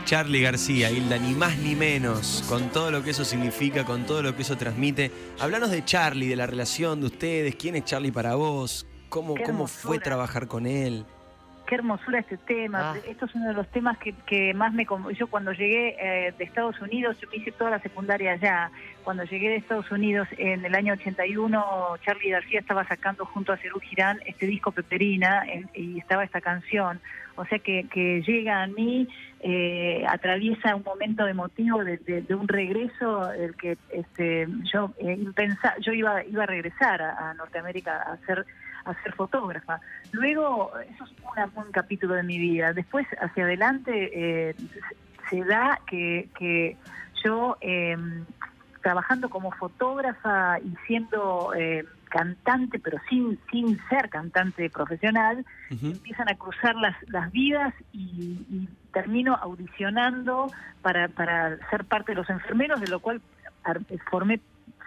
Charlie 0.04 0.42
García, 0.42 0.90
Hilda, 0.90 1.16
ni 1.18 1.32
más 1.34 1.56
ni 1.58 1.74
menos, 1.74 2.44
con 2.48 2.70
todo 2.70 2.90
lo 2.90 3.02
que 3.02 3.10
eso 3.10 3.24
significa, 3.24 3.84
con 3.84 4.04
todo 4.04 4.22
lo 4.22 4.36
que 4.36 4.42
eso 4.42 4.56
transmite. 4.56 5.10
Hablanos 5.40 5.70
de 5.70 5.82
Charlie, 5.84 6.28
de 6.28 6.36
la 6.36 6.46
relación 6.46 7.00
de 7.00 7.06
ustedes, 7.06 7.56
quién 7.56 7.74
es 7.76 7.84
Charlie 7.84 8.12
para 8.12 8.34
vos, 8.34 8.86
cómo, 9.08 9.34
cómo 9.44 9.66
fue 9.66 9.98
trabajar 9.98 10.46
con 10.46 10.66
él. 10.66 11.06
Qué 11.66 11.76
hermosura 11.76 12.18
este 12.18 12.36
tema. 12.36 12.92
Ah. 12.92 12.96
Esto 13.08 13.24
es 13.24 13.34
uno 13.34 13.48
de 13.48 13.54
los 13.54 13.66
temas 13.70 13.96
que, 13.96 14.12
que 14.26 14.52
más 14.52 14.74
me... 14.74 14.86
Yo 15.18 15.26
cuando 15.28 15.52
llegué 15.52 15.96
eh, 15.98 16.34
de 16.36 16.44
Estados 16.44 16.78
Unidos, 16.82 17.16
yo 17.22 17.28
hice 17.32 17.52
toda 17.52 17.70
la 17.70 17.78
secundaria 17.80 18.32
allá. 18.32 18.70
Cuando 19.02 19.24
llegué 19.24 19.48
de 19.48 19.56
Estados 19.56 19.90
Unidos 19.90 20.28
en 20.36 20.62
el 20.62 20.74
año 20.74 20.92
81, 20.92 21.64
Charlie 22.04 22.28
García 22.32 22.60
estaba 22.60 22.86
sacando 22.86 23.24
junto 23.24 23.54
a 23.54 23.56
Cerú 23.56 23.80
Girán 23.80 24.20
este 24.26 24.44
disco 24.46 24.72
Peperina 24.72 25.42
en- 25.50 25.70
y 25.74 25.98
estaba 25.98 26.22
esta 26.22 26.42
canción. 26.42 27.00
O 27.36 27.46
sea 27.46 27.58
que, 27.58 27.86
que 27.90 28.20
llega 28.26 28.62
a 28.62 28.66
mí, 28.66 29.08
eh, 29.46 30.02
atraviesa 30.08 30.74
un 30.74 30.82
momento 30.82 31.26
emotivo 31.28 31.84
de, 31.84 32.24
un 32.30 32.48
regreso 32.48 33.26
del 33.28 33.54
que 33.56 33.76
este, 33.90 34.48
yo 34.72 34.90
eh, 34.98 35.18
yo 35.80 35.92
iba, 35.92 36.24
iba 36.24 36.44
a 36.44 36.46
regresar 36.46 37.02
a, 37.02 37.34
Norteamérica 37.34 37.94
a 38.02 38.12
hacer 38.14 38.46
a 38.86 38.94
ser 39.02 39.12
fotógrafa. 39.12 39.80
Luego, 40.12 40.72
eso 40.90 41.04
es 41.04 41.10
una- 41.30 41.50
un 41.56 41.72
capítulo 41.72 42.14
de 42.14 42.22
mi 42.22 42.38
vida. 42.38 42.72
Después, 42.72 43.06
hacia 43.20 43.44
adelante, 43.44 43.90
eh, 44.50 44.54
se 45.28 45.44
da 45.44 45.78
que, 45.86 46.28
que 46.38 46.76
yo, 47.22 47.58
eh, 47.60 47.96
trabajando 48.82 49.28
como 49.28 49.50
fotógrafa 49.52 50.58
y 50.60 50.74
siendo 50.86 51.52
eh, 51.54 51.84
cantante, 52.18 52.78
pero 52.78 52.98
sin, 53.08 53.38
sin 53.50 53.76
ser 53.88 54.08
cantante 54.08 54.70
profesional, 54.70 55.44
empiezan 55.68 56.28
a 56.28 56.36
cruzar 56.36 56.76
las, 56.76 56.94
las 57.08 57.32
vidas 57.32 57.74
y, 57.92 58.38
y 58.48 58.68
termino 58.92 59.34
audicionando 59.34 60.52
para, 60.80 61.08
para 61.08 61.58
ser 61.70 61.84
parte 61.84 62.12
de 62.12 62.16
los 62.16 62.30
enfermeros, 62.30 62.80
de 62.80 62.86
lo 62.86 63.00
cual 63.00 63.20
ar- 63.64 63.80
formé 64.10 64.38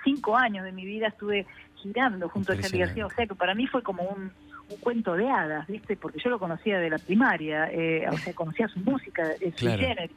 cinco 0.05 0.37
años 0.37 0.63
de 0.63 0.71
mi 0.71 0.85
vida, 0.85 1.07
estuve 1.07 1.45
girando 1.75 2.29
junto 2.29 2.53
a 2.53 2.55
Charlie 2.55 2.79
Impresionante. 2.79 3.01
García, 3.01 3.05
o 3.07 3.15
sea 3.17 3.27
que 3.27 3.35
para 3.35 3.53
mí 3.55 3.67
fue 3.67 3.83
como 3.83 4.03
un, 4.03 4.31
un 4.69 4.77
cuento 4.79 5.15
de 5.15 5.29
hadas, 5.29 5.67
¿viste? 5.67 5.97
Porque 5.97 6.19
yo 6.23 6.29
lo 6.29 6.39
conocía 6.39 6.79
de 6.79 6.89
la 6.89 6.97
primaria, 6.97 7.69
eh, 7.71 8.07
o 8.09 8.17
sea, 8.19 8.33
conocía 8.33 8.69
su 8.69 8.79
música, 8.79 9.33
eh, 9.41 9.51
su 9.51 9.65
Claro. 9.65 9.79
género. 9.83 10.13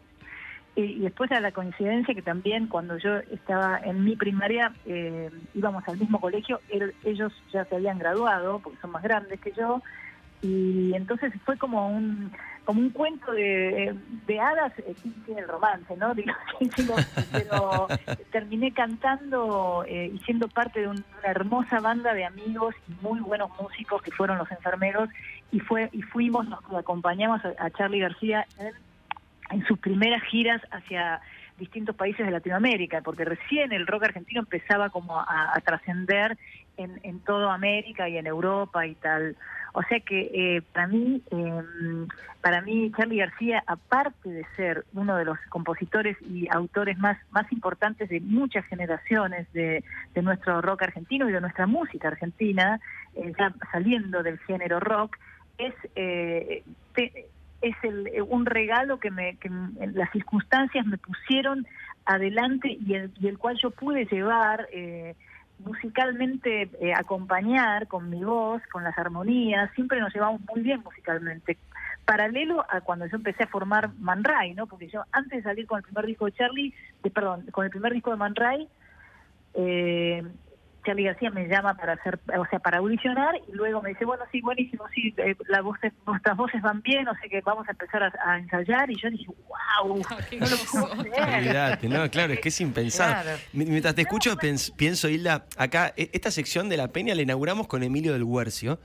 Y, 0.77 1.01
después 1.01 1.31
a 1.33 1.41
la 1.41 1.53
coincidencia 1.53 2.15
que 2.15 2.23
también 2.23 2.67
cuando 2.69 2.97
yo 2.97 3.17
estaba 3.33 3.79
en 3.85 4.05
mi 4.05 4.17
primaria 4.17 4.73
eh, 4.87 5.29
íbamos 5.55 5.87
al 5.89 5.99
mismo 5.99 6.21
colegio, 6.21 6.61
ellos 7.05 7.33
ya 7.53 7.65
se 7.65 7.75
habían 7.75 7.99
graduado 7.99 8.61
porque 8.61 8.79
son 8.81 8.93
más 8.93 9.03
grandes 9.03 9.41
que 9.41 9.53
yo 9.53 9.83
y 10.43 10.95
entonces 10.95 11.33
fue 11.45 11.59
como 11.59 11.89
un 11.89 12.33
como 12.65 12.81
un 12.81 12.91
cuento 12.91 13.33
de, 13.33 13.95
de 14.27 14.39
hadas 14.41 14.73
eh, 14.79 14.95
sin, 15.03 15.13
sin 15.27 15.39
el 15.39 15.49
romance, 15.49 15.97
¿no? 15.97 16.15
Digo, 16.15 16.33
pero 17.33 17.89
terminé 18.31 18.73
cantando 18.73 19.85
eh, 19.89 20.11
y 20.15 20.19
siendo 20.21 20.47
parte 20.49 20.81
de 20.81 20.89
un- 20.89 21.05
una 21.19 21.31
hermosa 21.31 21.81
banda 21.81 22.15
de 22.15 22.25
amigos 22.25 22.75
y 22.89 22.93
muy 23.05 23.19
buenos 23.21 23.51
músicos 23.61 24.03
que 24.03 24.13
fueron 24.13 24.39
los 24.39 24.51
enfermeros 24.53 25.09
y 25.51 25.59
fue 25.61 25.89
y 25.93 26.03
fuimos, 26.03 26.49
nos 26.49 26.63
acompañamos 26.75 27.41
a, 27.45 27.55
a 27.59 27.71
Charlie 27.71 28.01
García 28.01 28.47
en 28.59 28.73
en 29.51 29.65
sus 29.67 29.79
primeras 29.79 30.23
giras 30.25 30.61
hacia 30.71 31.21
distintos 31.59 31.95
países 31.95 32.25
de 32.25 32.33
Latinoamérica, 32.33 33.03
porque 33.03 33.25
recién 33.25 33.73
el 33.73 33.87
rock 33.87 34.05
argentino 34.05 34.41
empezaba 34.41 34.89
como 34.91 35.21
a, 35.21 35.55
trascender 35.65 36.39
en, 36.77 36.99
en 37.03 37.21
toda 37.21 37.53
América 37.53 38.09
y 38.09 38.17
en 38.17 38.27
Europa 38.27 38.87
y 38.87 38.95
tal. 38.95 39.37
O 39.73 39.83
sea 39.83 40.01
que 40.01 40.31
eh, 40.35 40.63
para 40.73 40.89
mí, 40.89 41.23
eh, 41.31 41.63
para 42.41 42.61
mí 42.63 42.91
Charlie 42.97 43.19
García, 43.19 43.63
aparte 43.67 44.31
de 44.31 44.45
ser 44.57 44.85
uno 44.95 45.17
de 45.17 45.25
los 45.27 45.39
compositores 45.51 46.17
y 46.23 46.49
autores 46.51 46.99
más 46.99 47.19
más 47.31 47.51
importantes 47.53 48.09
de 48.09 48.21
muchas 48.21 48.65
generaciones 48.67 49.47
de, 49.53 49.85
de 50.15 50.23
nuestro 50.23 50.61
rock 50.61 50.83
argentino 50.83 51.29
y 51.29 51.33
de 51.33 51.41
nuestra 51.41 51.67
música 51.67 52.09
argentina, 52.09 52.81
eh, 53.15 53.33
ya 53.39 53.55
saliendo 53.71 54.23
del 54.23 54.39
género 54.41 54.81
rock, 54.81 55.17
es 55.59 55.75
eh, 55.95 56.65
te- 56.95 57.27
es 57.61 57.77
el, 57.83 58.07
eh, 58.09 58.23
un 58.23 58.47
regalo 58.47 58.99
que, 58.99 59.11
me, 59.11 59.37
que 59.37 59.51
las 59.93 60.11
circunstancias 60.13 60.87
me 60.87 60.99
pusieron 60.99 61.67
adelante 62.05 62.79
y 62.87 62.95
el, 62.95 63.13
y 63.21 63.29
el 63.29 63.39
cual 63.39 63.57
yo 63.61 63.71
pude 63.71 64.07
llevar 64.07 64.69
eh, 64.73 65.15
musicalmente, 65.65 66.71
eh, 66.81 66.95
acompañar 66.95 67.87
con 67.87 68.09
mi 68.09 68.25
voz, 68.25 68.63
con 68.73 68.85
las 68.85 68.97
armonías, 68.99 69.71
siempre 69.75 70.01
nos 70.01 70.15
llevamos 70.15 70.41
muy 70.53 70.63
bien 70.63 70.83
musicalmente. 70.83 71.59
Paralelo 72.05 72.65
a 72.69 72.81
cuando 72.81 73.07
yo 73.07 73.17
empecé 73.17 73.45
a 73.45 73.49
formar 73.49 73.91
Man 73.99 74.25
Ray, 74.25 74.55
¿no? 74.55 74.67
Porque 74.67 74.89
yo 74.89 75.05
antes 75.13 75.39
de 75.39 75.43
salir 75.43 75.67
con 75.67 75.79
el 75.79 75.85
primer 75.85 76.07
disco 76.07 76.25
de 76.25 76.33
Charlie, 76.33 76.75
de, 77.03 77.11
perdón, 77.11 77.47
con 77.53 77.65
el 77.65 77.71
primer 77.71 77.93
disco 77.93 78.11
de 78.11 78.17
Man 78.17 78.35
Ray, 78.35 78.69
eh, 79.55 80.25
Charlie 80.85 81.05
García 81.05 81.31
me 81.31 81.47
llama 81.47 81.75
para 81.75 81.93
hacer, 81.95 82.19
o 82.39 82.47
sea, 82.47 82.59
para 82.59 82.79
audicionar 82.79 83.35
y 83.49 83.53
luego 83.53 83.83
me 83.83 83.91
dice, 83.91 84.05
bueno, 84.05 84.25
sí, 84.33 84.41
buenísimo, 84.41 84.85
sí, 84.95 85.15
eh, 85.19 85.37
la 85.49 85.61
voz, 85.63 85.79
nuestras 86.07 86.37
voces 86.37 86.63
van 86.63 86.81
bien, 86.83 87.07
o 87.09 87.15
sea 87.15 87.29
que 87.29 87.41
vamos 87.43 87.69
a 87.69 87.73
empezar 87.73 88.03
a, 88.03 88.13
a 88.27 88.39
ensayar 88.39 88.91
y 88.91 89.01
yo 89.01 89.11
dije, 89.11 89.27
wow, 89.27 89.97
no 90.39 90.47
lo 90.49 90.57
puedo 90.71 91.03
creer. 91.03 91.79
No, 91.89 92.11
claro, 92.11 92.33
es 92.33 92.41
que 92.41 92.49
es 92.49 92.61
impensado. 92.61 93.13
Claro. 93.23 93.39
Mi- 93.53 93.67
Mientras 93.67 93.95
te 93.95 94.03
escucho, 94.03 94.37
pens- 94.37 94.75
pienso, 94.77 95.09
Hilda, 95.09 95.45
acá, 95.57 95.93
e- 95.97 96.11
esta 96.13 96.31
sección 96.31 96.69
de 96.69 96.77
la 96.77 96.89
Peña 96.89 97.15
la 97.15 97.23
inauguramos 97.23 97.67
con 97.67 97.83
Emilio 97.83 98.13
del 98.13 98.25
Huercio. 98.25 98.81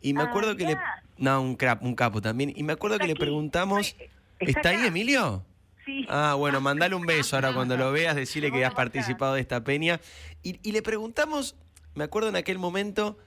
Y 0.00 0.14
me 0.14 0.22
Ah, 0.22 0.26
acuerdo 0.26 0.56
que 0.56 0.64
le. 0.64 0.76
No, 1.18 1.42
un, 1.42 1.56
crap, 1.56 1.82
un 1.82 1.94
capo 1.94 2.22
también. 2.22 2.52
Y 2.56 2.62
me 2.62 2.72
acuerdo 2.72 2.98
que 2.98 3.06
le 3.06 3.14
preguntamos. 3.14 3.88
está- 3.88 4.04
está 4.38 4.60
¿Está 4.60 4.68
ahí. 4.70 4.86
Emilio? 4.86 5.44
Sí. 5.90 6.06
Ah, 6.08 6.34
bueno, 6.38 6.60
mandale 6.60 6.94
un 6.94 7.04
beso 7.06 7.36
ahora 7.36 7.52
cuando 7.52 7.76
lo 7.76 7.90
veas, 7.90 8.14
decirle 8.14 8.52
que 8.52 8.64
has 8.64 8.74
participado 8.74 9.34
de 9.34 9.40
esta 9.40 9.64
peña. 9.64 10.00
Y, 10.42 10.58
y 10.62 10.72
le 10.72 10.82
preguntamos, 10.82 11.56
me 11.94 12.04
acuerdo 12.04 12.28
en 12.28 12.36
aquel 12.36 12.58
momento, 12.58 13.18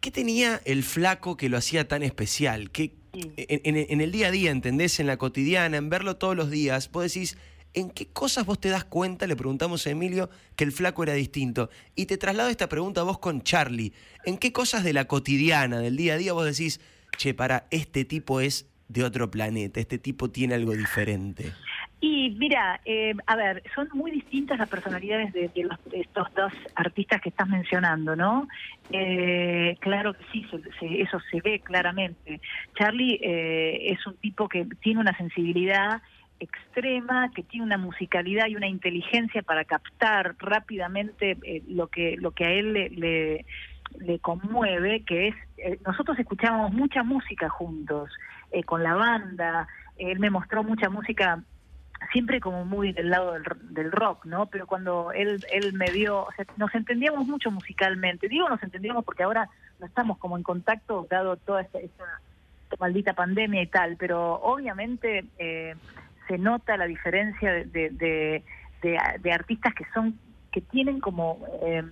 ¿qué 0.00 0.10
tenía 0.10 0.60
el 0.64 0.82
flaco 0.84 1.36
que 1.36 1.48
lo 1.48 1.58
hacía 1.58 1.86
tan 1.88 2.02
especial? 2.02 2.70
¿Qué, 2.70 2.94
Sí. 3.14 3.30
en, 3.36 3.76
en- 3.76 3.86
en 3.90 4.00
el 4.00 4.10
día 4.10 4.28
a 4.28 4.30
día, 4.30 4.50
¿entendés? 4.50 4.98
En 4.98 5.06
la 5.06 5.18
cotidiana, 5.18 5.76
en 5.76 5.90
verlo 5.90 6.16
todos 6.16 6.34
los 6.34 6.48
días, 6.50 6.90
vos 6.90 7.04
decís, 7.04 7.36
¿en 7.74 7.90
qué 7.90 8.06
cosas 8.06 8.46
vos 8.46 8.58
te 8.58 8.70
das 8.70 8.84
cuenta, 8.84 9.26
le 9.26 9.36
preguntamos 9.36 9.86
a 9.86 9.90
Emilio, 9.90 10.30
que 10.56 10.64
el 10.64 10.72
flaco 10.72 11.02
era 11.02 11.12
distinto? 11.12 11.68
Y 11.94 12.06
te 12.06 12.16
traslado 12.16 12.48
esta 12.48 12.70
pregunta 12.70 13.02
a 13.02 13.04
vos 13.04 13.18
con 13.18 13.42
Charlie. 13.42 13.92
¿En 14.24 14.38
qué 14.38 14.50
cosas 14.50 14.82
de 14.82 14.94
la 14.94 15.04
cotidiana, 15.04 15.80
del 15.80 15.98
día 15.98 16.14
a 16.14 16.16
día, 16.16 16.32
vos 16.32 16.46
decís, 16.46 16.80
che, 17.18 17.34
para, 17.34 17.66
este 17.70 18.06
tipo 18.06 18.40
es 18.40 18.64
de 18.88 19.04
otro 19.04 19.30
planeta, 19.30 19.78
este 19.78 19.98
tipo 19.98 20.30
tiene 20.30 20.54
algo 20.54 20.72
diferente? 20.72 21.52
Y 22.04 22.30
mira, 22.36 22.80
eh, 22.84 23.14
a 23.28 23.36
ver, 23.36 23.62
son 23.76 23.88
muy 23.94 24.10
distintas 24.10 24.58
las 24.58 24.68
personalidades 24.68 25.32
de, 25.32 25.52
los- 25.62 25.78
estos 25.92 26.26
dos 26.34 26.52
artistas 26.74 27.20
que 27.20 27.28
estás 27.28 27.46
mencionando, 27.48 28.16
¿no? 28.16 28.48
Eh, 28.90 29.76
claro 29.80 30.12
que 30.12 30.24
sí, 30.32 30.44
se- 30.50 30.60
se- 30.80 31.00
eso 31.00 31.20
se 31.30 31.40
ve 31.40 31.60
claramente. 31.62 32.40
Charlie 32.76 33.20
eh, 33.22 33.92
es 33.92 34.04
un 34.04 34.16
tipo 34.18 34.48
que 34.48 34.66
tiene 34.80 34.98
una 35.00 35.16
sensibilidad 35.16 36.02
extrema, 36.40 37.30
que 37.36 37.44
tiene 37.44 37.66
una 37.66 37.78
musicalidad 37.78 38.48
y 38.48 38.56
una 38.56 38.66
inteligencia 38.66 39.42
para 39.42 39.64
captar 39.64 40.34
rápidamente 40.40 41.38
eh, 41.44 41.62
lo 41.68 41.86
que 41.86 42.16
lo 42.18 42.32
que 42.32 42.46
a 42.46 42.50
él 42.50 42.72
le, 42.72 42.90
le, 42.90 43.46
le 44.00 44.18
conmueve, 44.18 45.04
que 45.04 45.28
es 45.28 45.34
eh, 45.58 45.78
nosotros 45.86 46.18
escuchábamos 46.18 46.72
mucha 46.72 47.04
música 47.04 47.48
juntos 47.48 48.10
eh, 48.50 48.64
con 48.64 48.82
la 48.82 48.94
banda. 48.96 49.68
Él 49.96 50.18
me 50.18 50.30
mostró 50.30 50.64
mucha 50.64 50.88
música 50.90 51.44
siempre 52.10 52.40
como 52.40 52.64
muy 52.64 52.92
del 52.92 53.10
lado 53.10 53.32
del, 53.32 53.44
del 53.74 53.92
rock, 53.92 54.24
¿no? 54.26 54.46
Pero 54.46 54.66
cuando 54.66 55.12
él, 55.12 55.44
él 55.52 55.72
me 55.74 55.90
vio, 55.90 56.22
o 56.24 56.32
sea, 56.32 56.44
nos 56.56 56.74
entendíamos 56.74 57.26
mucho 57.26 57.50
musicalmente. 57.50 58.28
Digo 58.28 58.48
nos 58.48 58.62
entendíamos 58.62 59.04
porque 59.04 59.22
ahora 59.22 59.48
no 59.78 59.86
estamos 59.86 60.18
como 60.18 60.36
en 60.36 60.42
contacto, 60.42 61.06
dado 61.10 61.36
toda 61.36 61.62
esta, 61.62 61.78
esta 61.78 62.04
maldita 62.80 63.12
pandemia 63.12 63.62
y 63.62 63.66
tal, 63.66 63.96
pero 63.98 64.34
obviamente 64.42 65.24
eh, 65.38 65.74
se 66.28 66.38
nota 66.38 66.76
la 66.76 66.86
diferencia 66.86 67.52
de, 67.52 67.64
de, 67.66 67.90
de, 67.90 68.44
de- 68.82 68.98
de 69.20 69.32
artistas 69.32 69.74
que 69.74 69.84
son 69.94 70.18
que 70.50 70.60
tienen 70.60 71.00
como 71.00 71.38
eh, 71.62 71.82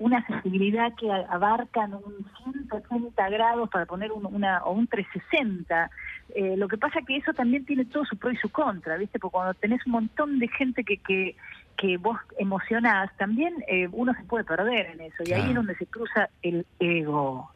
una 0.00 0.26
sensibilidad 0.26 0.92
que 0.98 1.10
abarcan 1.12 1.94
un 1.94 2.26
180 2.68 3.28
grados 3.28 3.68
para 3.70 3.86
poner 3.86 4.10
un, 4.12 4.26
una 4.26 4.64
o 4.64 4.72
un 4.72 4.86
360 4.86 5.90
eh, 6.34 6.56
lo 6.56 6.68
que 6.68 6.78
pasa 6.78 7.00
que 7.06 7.16
eso 7.16 7.32
también 7.32 7.64
tiene 7.64 7.84
todo 7.84 8.04
su 8.04 8.16
pro 8.16 8.30
y 8.30 8.36
su 8.36 8.50
contra, 8.50 8.96
¿viste? 8.96 9.18
Porque 9.18 9.32
cuando 9.32 9.54
tenés 9.54 9.84
un 9.86 9.92
montón 9.92 10.38
de 10.38 10.48
gente 10.48 10.84
que, 10.84 10.98
que, 10.98 11.36
que 11.76 11.96
vos 11.96 12.18
emocionás, 12.38 13.10
también 13.16 13.54
eh, 13.66 13.88
uno 13.90 14.14
se 14.14 14.22
puede 14.24 14.44
perder 14.44 14.86
en 14.92 15.00
eso. 15.00 15.22
Y 15.24 15.32
ahí 15.32 15.48
es 15.48 15.54
donde 15.54 15.74
se 15.76 15.86
cruza 15.86 16.28
el 16.42 16.66
ego. 16.78 17.50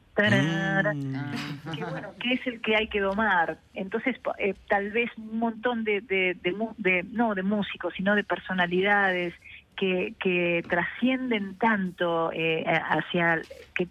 Mm. 0.94 1.70
Que 1.74 1.84
bueno, 1.84 2.08
que 2.20 2.34
es 2.34 2.46
el 2.46 2.60
que 2.60 2.76
hay 2.76 2.88
que 2.88 3.00
domar. 3.00 3.58
Entonces, 3.74 4.16
eh, 4.38 4.54
tal 4.68 4.90
vez 4.90 5.10
un 5.18 5.38
montón 5.38 5.84
de, 5.84 6.00
de, 6.00 6.36
de 6.42 6.54
de- 6.78 7.02
no 7.10 7.34
de 7.34 7.42
músicos, 7.42 7.94
sino 7.96 8.14
de 8.14 8.24
personalidades 8.24 9.34
que, 9.75 10.14
que 10.19 10.64
trascienden 10.69 11.57
tanto 11.57 12.31
eh, 12.33 12.64
hacia 12.66 13.40
que 13.75 13.88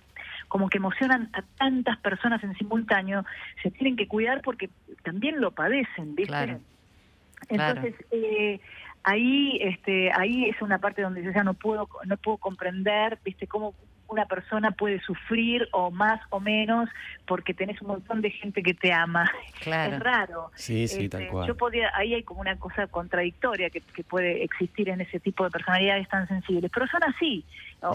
como 0.48 0.70
que 0.70 0.78
emocionan 0.78 1.30
a 1.34 1.42
tantas 1.58 1.98
personas 1.98 2.44
en 2.44 2.56
simultáneo, 2.56 3.26
se 3.64 3.72
tienen 3.72 3.96
que 3.96 4.08
cuidar 4.08 4.42
porque 4.42 4.70
también 5.04 5.42
lo 5.42 5.50
padecen, 5.50 6.16
¿viste? 6.16 6.28
Claro. 6.28 6.60
Entonces, 7.50 7.96
eh, 8.12 8.60
ahí 9.04 9.58
este 9.62 10.12
ahí 10.14 10.46
es 10.46 10.62
una 10.62 10.78
parte 10.78 11.02
donde 11.02 11.24
yo 11.24 11.32
ya 11.32 11.44
no 11.44 11.56
puedo 11.56 11.90
no 12.06 12.18
puedo 12.18 12.38
comprender, 12.38 13.20
¿viste? 13.24 13.48
cómo 13.48 13.74
una 14.14 14.26
persona 14.26 14.72
puede 14.72 15.02
sufrir 15.02 15.68
o 15.72 15.92
más 15.92 16.22
o 16.30 16.40
menos 16.40 16.88
porque 17.26 17.54
tenés 17.54 17.82
un 17.82 17.88
montón 17.90 18.22
de 18.22 18.30
gente 18.32 18.64
que 18.64 18.74
te 18.74 18.94
ama. 18.94 19.30
Claro. 19.64 19.96
Es 19.96 20.00
raro. 20.02 20.52
Sí, 20.56 20.88
sí, 20.90 21.06
Este, 21.06 21.10
tal 21.18 21.28
cual. 21.30 21.48
Yo 21.48 21.56
podía, 21.56 21.90
ahí 21.96 22.14
hay 22.14 22.24
como 22.24 22.42
una 22.42 22.58
cosa 22.58 22.88
contradictoria 22.88 23.70
que, 23.70 23.80
que 23.82 24.04
puede 24.04 24.44
existir 24.44 24.90
en 24.90 25.00
ese 25.02 25.20
tipo 25.22 25.46
de 25.46 25.52
personalidades 25.52 26.08
tan 26.10 26.28
sensibles, 26.28 26.70
pero 26.74 26.86
son 26.88 27.02
así. 27.04 27.46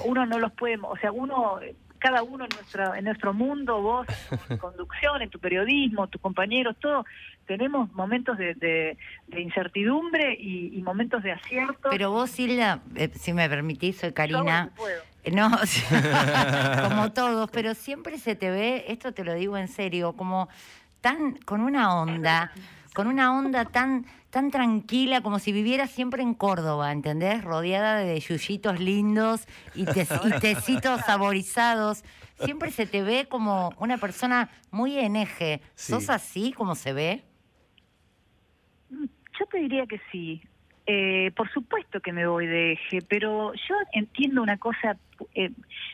Uno 0.06 0.24
no 0.26 0.38
los 0.38 0.52
puede, 0.52 0.78
o 0.82 0.96
sea, 0.96 1.12
uno, 1.12 1.60
cada 1.98 2.22
uno 2.22 2.44
en 2.44 2.50
nuestro, 2.54 2.94
en 2.94 3.04
nuestro 3.04 3.34
mundo, 3.34 3.82
vos 3.82 4.06
en 4.30 4.38
tu 4.38 4.58
conducción, 4.66 5.20
en 5.20 5.28
tu 5.30 5.38
periodismo, 5.38 6.06
tus 6.06 6.20
compañeros, 6.22 6.74
todo, 6.80 7.04
tenemos 7.46 7.92
momentos 7.92 8.38
de, 8.38 8.54
de- 8.54 8.96
de 9.26 9.40
incertidumbre 9.42 10.34
y, 10.38 10.78
y 10.78 10.82
momentos 10.82 11.22
de 11.22 11.32
acierto. 11.32 11.88
Pero 11.90 12.10
vos, 12.12 12.38
Hilda, 12.38 12.80
eh, 12.96 13.10
si 13.14 13.32
me 13.34 13.46
permitís, 13.48 13.98
soy 13.98 14.10
Yo 14.10 14.14
hago 14.22 14.32
lo 14.38 14.44
Karina. 14.44 14.70
que 14.74 14.82
No, 15.34 15.50
como 16.88 17.12
todos, 17.12 17.50
pero 17.50 17.74
siempre 17.74 18.18
se 18.18 18.34
te 18.34 18.50
ve, 18.50 18.84
esto 18.88 19.12
te 19.12 19.24
lo 19.24 19.34
digo 19.34 19.56
en 19.56 19.68
serio, 19.68 20.12
como 20.14 20.48
tan 21.00 21.36
con 21.44 21.60
una 21.60 21.94
onda, 22.00 22.52
con 22.94 23.06
una 23.06 23.32
onda 23.38 23.64
tan 23.64 24.06
tan 24.30 24.50
tranquila 24.50 25.22
como 25.22 25.38
si 25.38 25.52
vivieras 25.52 25.90
siempre 25.90 26.22
en 26.22 26.34
Córdoba, 26.34 26.92
¿entendés? 26.92 27.42
Rodeada 27.42 27.96
de 27.96 28.20
yuyitos 28.20 28.78
lindos 28.78 29.46
y, 29.74 29.86
te- 29.86 30.06
y 30.26 30.38
tecitos 30.40 31.00
saborizados. 31.06 32.04
Siempre 32.44 32.70
se 32.70 32.84
te 32.86 33.02
ve 33.02 33.26
como 33.26 33.72
una 33.78 33.96
persona 33.96 34.50
muy 34.70 34.98
en 34.98 35.16
eje. 35.16 35.62
Sí. 35.74 35.92
¿Sos 35.92 36.10
así 36.10 36.52
como 36.52 36.74
se 36.74 36.92
ve? 36.92 37.24
Yo 38.90 39.46
te 39.50 39.58
diría 39.58 39.86
que 39.86 40.00
sí. 40.12 40.42
Eh, 40.90 41.32
por 41.36 41.52
supuesto 41.52 42.00
que 42.00 42.14
me 42.14 42.26
voy 42.26 42.46
de 42.46 42.72
eje, 42.72 43.02
pero 43.02 43.52
yo 43.52 43.74
entiendo 43.92 44.42
una 44.42 44.56
cosa 44.56 44.96
eh, 45.34 45.50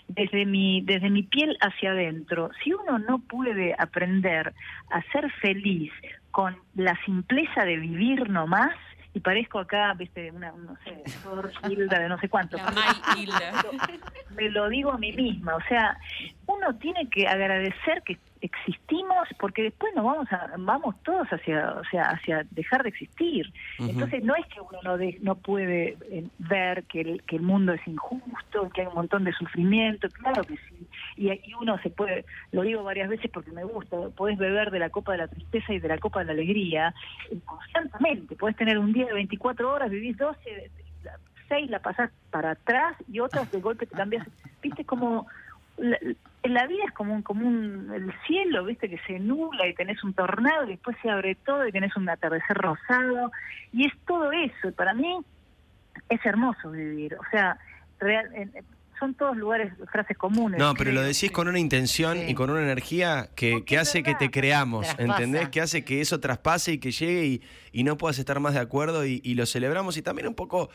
desde 0.06 0.46
mi 0.46 0.82
desde 0.82 1.10
mi 1.10 1.24
piel 1.24 1.58
hacia 1.60 1.90
adentro. 1.90 2.50
Si 2.62 2.72
uno 2.72 3.00
no 3.00 3.18
puede 3.18 3.74
aprender 3.76 4.54
a 4.90 5.02
ser 5.10 5.32
feliz 5.40 5.92
con 6.30 6.56
la 6.76 6.96
simpleza 7.04 7.64
de 7.64 7.76
vivir 7.76 8.30
nomás, 8.30 8.70
y 9.14 9.18
parezco 9.18 9.58
acá, 9.58 9.94
viste, 9.94 10.30
una, 10.30 10.52
no 10.52 10.76
sé, 10.84 11.02
Hilda 11.68 11.98
de 11.98 12.08
no 12.08 12.18
sé 12.18 12.28
cuánto. 12.28 12.56
La 12.56 12.70
May 12.70 12.94
Hilda. 13.16 13.64
me 14.36 14.48
lo 14.50 14.68
digo 14.68 14.92
a 14.92 14.98
mí 14.98 15.10
misma, 15.10 15.56
o 15.56 15.62
sea, 15.68 15.98
uno 16.46 16.72
tiene 16.76 17.08
que 17.08 17.26
agradecer 17.26 18.00
que 18.04 18.16
existimos 18.44 19.26
porque 19.38 19.62
después 19.62 19.94
nos 19.94 20.04
vamos 20.04 20.30
a, 20.32 20.50
vamos 20.58 20.94
todos 21.02 21.26
hacia, 21.28 21.72
o 21.72 21.84
sea, 21.90 22.02
hacia 22.10 22.44
dejar 22.50 22.82
de 22.82 22.90
existir. 22.90 23.50
Entonces 23.78 24.22
no 24.22 24.34
es 24.36 24.44
que 24.46 24.60
uno 24.60 24.78
no 24.82 24.98
de- 24.98 25.18
no 25.22 25.36
puede 25.36 25.96
eh, 26.10 26.24
ver 26.38 26.84
que 26.84 27.00
el, 27.00 27.22
que 27.24 27.36
el 27.36 27.42
mundo 27.42 27.72
es 27.72 27.80
injusto, 27.86 28.68
que 28.74 28.82
hay 28.82 28.86
un 28.86 28.94
montón 28.94 29.24
de 29.24 29.32
sufrimiento, 29.32 30.08
claro 30.10 30.44
que 30.44 30.56
sí. 30.68 30.86
Y, 31.16 31.30
y 31.32 31.54
uno 31.60 31.78
se 31.78 31.90
puede, 31.90 32.26
lo 32.52 32.62
digo 32.62 32.82
varias 32.84 33.08
veces 33.08 33.30
porque 33.32 33.50
me 33.50 33.64
gusta, 33.64 33.96
podés 34.16 34.36
beber 34.38 34.70
de 34.70 34.78
la 34.78 34.90
copa 34.90 35.12
de 35.12 35.18
la 35.18 35.28
tristeza 35.28 35.72
y 35.72 35.78
de 35.80 35.88
la 35.88 35.98
copa 35.98 36.20
de 36.20 36.26
la 36.26 36.32
alegría 36.32 36.94
eh, 37.30 37.38
constantemente. 37.44 38.36
Podés 38.36 38.56
tener 38.56 38.78
un 38.78 38.92
día 38.92 39.06
de 39.06 39.14
24 39.14 39.72
horas, 39.72 39.90
vivís 39.90 40.16
12, 40.18 40.70
la- 41.02 41.18
seis 41.48 41.70
la 41.70 41.78
pasás 41.80 42.10
para 42.30 42.52
atrás 42.52 42.96
y 43.08 43.20
otras 43.20 43.50
de 43.50 43.60
golpe 43.60 43.86
te 43.86 43.96
cambias. 43.96 44.26
Viste 44.62 44.84
como 44.84 45.26
la, 45.76 45.98
la 46.48 46.66
vida 46.66 46.84
es 46.86 46.92
como 46.92 47.14
un, 47.14 47.22
como 47.22 47.46
un 47.46 47.90
el 47.94 48.12
cielo, 48.26 48.64
viste 48.64 48.88
que 48.88 48.98
se 49.06 49.18
nubla 49.18 49.66
y 49.66 49.74
tenés 49.74 50.02
un 50.04 50.12
tornado 50.14 50.64
y 50.64 50.70
después 50.70 50.96
se 51.02 51.10
abre 51.10 51.34
todo 51.36 51.66
y 51.66 51.72
tenés 51.72 51.96
un 51.96 52.08
atardecer 52.08 52.56
rosado 52.56 53.32
y 53.72 53.86
es 53.86 53.92
todo 54.06 54.30
eso. 54.32 54.68
Y 54.68 54.72
para 54.72 54.92
mí 54.94 55.18
es 56.08 56.24
hermoso 56.26 56.70
vivir, 56.70 57.14
o 57.14 57.30
sea, 57.30 57.58
real, 57.98 58.28
son 58.98 59.12
todos 59.14 59.36
lugares, 59.36 59.72
frases 59.90 60.16
comunes. 60.16 60.58
No, 60.58 60.72
pero 60.74 60.92
lo 60.92 61.02
decís 61.02 61.30
con 61.32 61.48
una 61.48 61.58
intención 61.58 62.16
Sí. 62.16 62.26
y 62.28 62.34
con 62.34 62.48
una 62.50 62.62
energía 62.62 63.28
que, 63.34 63.64
que 63.64 63.76
hace 63.76 64.02
que 64.04 64.14
te 64.14 64.30
creamos, 64.30 64.86
Traspasa. 64.86 65.12
¿entendés? 65.22 65.48
Que 65.48 65.60
hace 65.60 65.84
que 65.84 66.00
eso 66.00 66.20
traspase 66.20 66.72
y 66.74 66.78
que 66.78 66.92
llegue 66.92 67.24
y, 67.26 67.42
y 67.72 67.82
no 67.82 67.96
puedas 67.98 68.18
estar 68.20 68.38
más 68.38 68.54
de 68.54 68.60
acuerdo 68.60 69.04
y, 69.04 69.20
y 69.24 69.34
lo 69.34 69.46
celebramos. 69.46 69.96
Y 69.96 70.02
también 70.02 70.28
un 70.28 70.34
poco, 70.36 70.70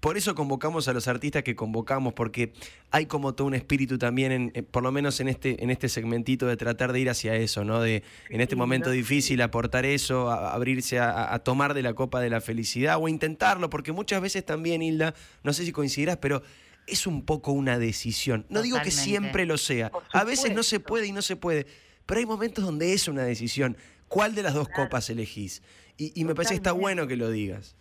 por 0.00 0.16
eso 0.16 0.34
convocamos 0.34 0.86
a 0.86 0.92
los 0.92 1.08
artistas 1.08 1.42
que 1.42 1.56
convocamos, 1.56 2.12
porque 2.14 2.52
hay 2.90 3.06
como 3.06 3.34
todo 3.34 3.46
un 3.48 3.54
espíritu 3.54 3.98
también, 3.98 4.30
en, 4.32 4.52
eh, 4.54 4.62
por 4.62 4.82
lo 4.84 4.92
menos 4.92 5.18
en 5.20 5.28
este, 5.28 5.62
en 5.62 5.70
este 5.70 5.88
segmentito, 5.88 6.46
de 6.46 6.56
tratar 6.56 6.92
de 6.92 7.00
ir 7.00 7.10
hacia 7.10 7.34
eso, 7.34 7.64
¿no? 7.64 7.80
De 7.80 8.04
en 8.30 8.40
este 8.40 8.54
momento 8.54 8.90
difícil 8.90 9.42
aportar 9.42 9.84
eso, 9.84 10.30
a- 10.30 10.50
a 10.50 10.54
abrirse 10.54 10.98
a, 11.00 11.34
a 11.34 11.38
tomar 11.40 11.74
de 11.74 11.82
la 11.82 11.94
copa 11.94 12.20
de 12.20 12.30
la 12.30 12.40
felicidad 12.40 12.96
o 13.00 13.08
intentarlo, 13.08 13.68
porque 13.70 13.90
muchas 13.92 14.22
veces 14.22 14.44
también, 14.46 14.82
Hilda, 14.82 15.14
no 15.42 15.52
sé 15.52 15.64
si 15.64 15.72
coincidirás, 15.72 16.18
pero 16.18 16.42
es 16.86 17.06
un 17.06 17.22
poco 17.24 17.52
una 17.52 17.78
decisión. 17.78 18.46
No 18.48 18.62
digo 18.62 18.76
que 18.84 18.90
siempre 19.04 19.46
lo 19.46 19.58
sea. 19.58 19.90
A 20.12 20.24
veces 20.24 20.44
no 20.54 20.62
se 20.62 20.80
puede 20.80 21.06
y 21.08 21.12
no 21.12 21.22
se 21.22 21.36
puede. 21.36 21.66
Pero 22.06 22.20
hay 22.20 22.24
momentos 22.26 22.64
donde 22.64 22.94
es 22.94 23.08
una 23.08 23.24
decisión. 23.24 23.76
¿Cuál 24.06 24.34
de 24.34 24.42
las 24.42 24.54
dos 24.54 24.68
copas 24.68 25.10
elegís? 25.10 25.60
Y, 25.98 26.12
y 26.18 26.24
me 26.24 26.34
parece 26.34 26.54
que 26.54 26.56
está 26.56 26.72
bueno 26.72 27.06
que 27.06 27.16
lo 27.16 27.30
digas. 27.30 27.74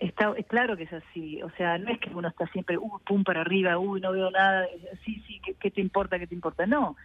Está, 0.00 0.32
es 0.36 0.46
claro 0.46 0.76
que 0.76 0.84
es 0.84 0.92
así, 0.92 1.42
o 1.42 1.50
sea, 1.56 1.76
no 1.78 1.90
es 1.90 1.98
que 1.98 2.10
uno 2.10 2.28
está 2.28 2.46
siempre, 2.48 2.78
uy, 2.78 3.00
pum, 3.04 3.24
para 3.24 3.40
arriba, 3.40 3.78
uy, 3.78 4.00
no 4.00 4.12
veo 4.12 4.30
nada, 4.30 4.66
sí, 5.04 5.22
sí, 5.26 5.40
¿qué, 5.58 5.70
te 5.70 5.80
importa, 5.80 6.20
qué 6.20 6.28
te 6.28 6.36
importa? 6.36 6.66
No, 6.66 6.96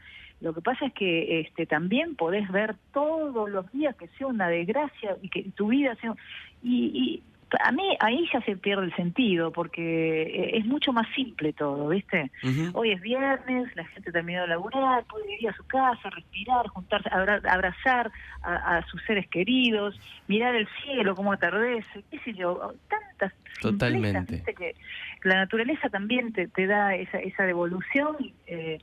lo 0.42 0.54
que 0.54 0.62
pasa 0.62 0.86
es 0.86 0.94
que 0.94 1.40
este 1.40 1.66
también 1.66 2.16
podés 2.16 2.52
ver 2.52 2.76
todos 2.94 3.50
los 3.50 3.72
días 3.72 3.96
que 3.96 4.10
sea 4.10 4.28
una 4.28 4.48
desgracia 4.48 5.18
y 5.22 5.30
que 5.30 5.44
tu 5.56 5.68
vida 5.70 5.96
sea... 5.96 6.16
Y 6.62 7.24
A 7.60 7.72
mí 7.72 7.96
ahí 8.00 8.28
ya 8.34 8.42
se 8.42 8.56
pierde 8.58 8.86
el 8.86 8.96
sentido 8.96 9.52
porque 9.52 10.24
eh, 10.24 10.58
es 10.58 10.66
mucho 10.66 10.92
más 10.94 11.08
simple 11.16 11.54
todo, 11.54 11.88
¿viste? 11.90 12.32
Hoy 12.74 12.92
es 12.92 13.02
viernes, 13.02 13.76
la 13.76 13.86
gente 13.86 14.12
terminó 14.12 14.42
de 14.42 14.48
laburar, 14.48 15.06
puede 15.06 15.26
ir 15.40 15.50
a 15.50 15.54
su 15.56 15.64
casa, 15.66 16.10
respirar, 16.10 16.68
juntarse, 16.70 17.10
abra- 17.12 17.42
abrazar 17.50 18.12
a, 18.42 18.78
a 18.78 18.86
sus 18.88 19.02
seres 19.04 19.28
queridos, 19.30 20.00
mirar 20.28 20.56
el 20.56 20.68
cielo, 20.84 21.16
cómo 21.16 21.32
atardece, 21.34 22.04
qué 22.10 22.20
sé 22.20 22.34
yo, 22.34 22.74
tantas 22.88 23.34
Totalmente. 23.62 24.36
¿viste? 24.36 24.54
que 24.56 24.76
la 25.24 25.36
naturaleza 25.36 25.90
también 25.90 26.34
te, 26.34 26.48
te 26.50 26.68
da 26.68 26.96
esa, 26.96 27.20
esa 27.20 27.44
devolución 27.44 28.18
eh, 28.48 28.80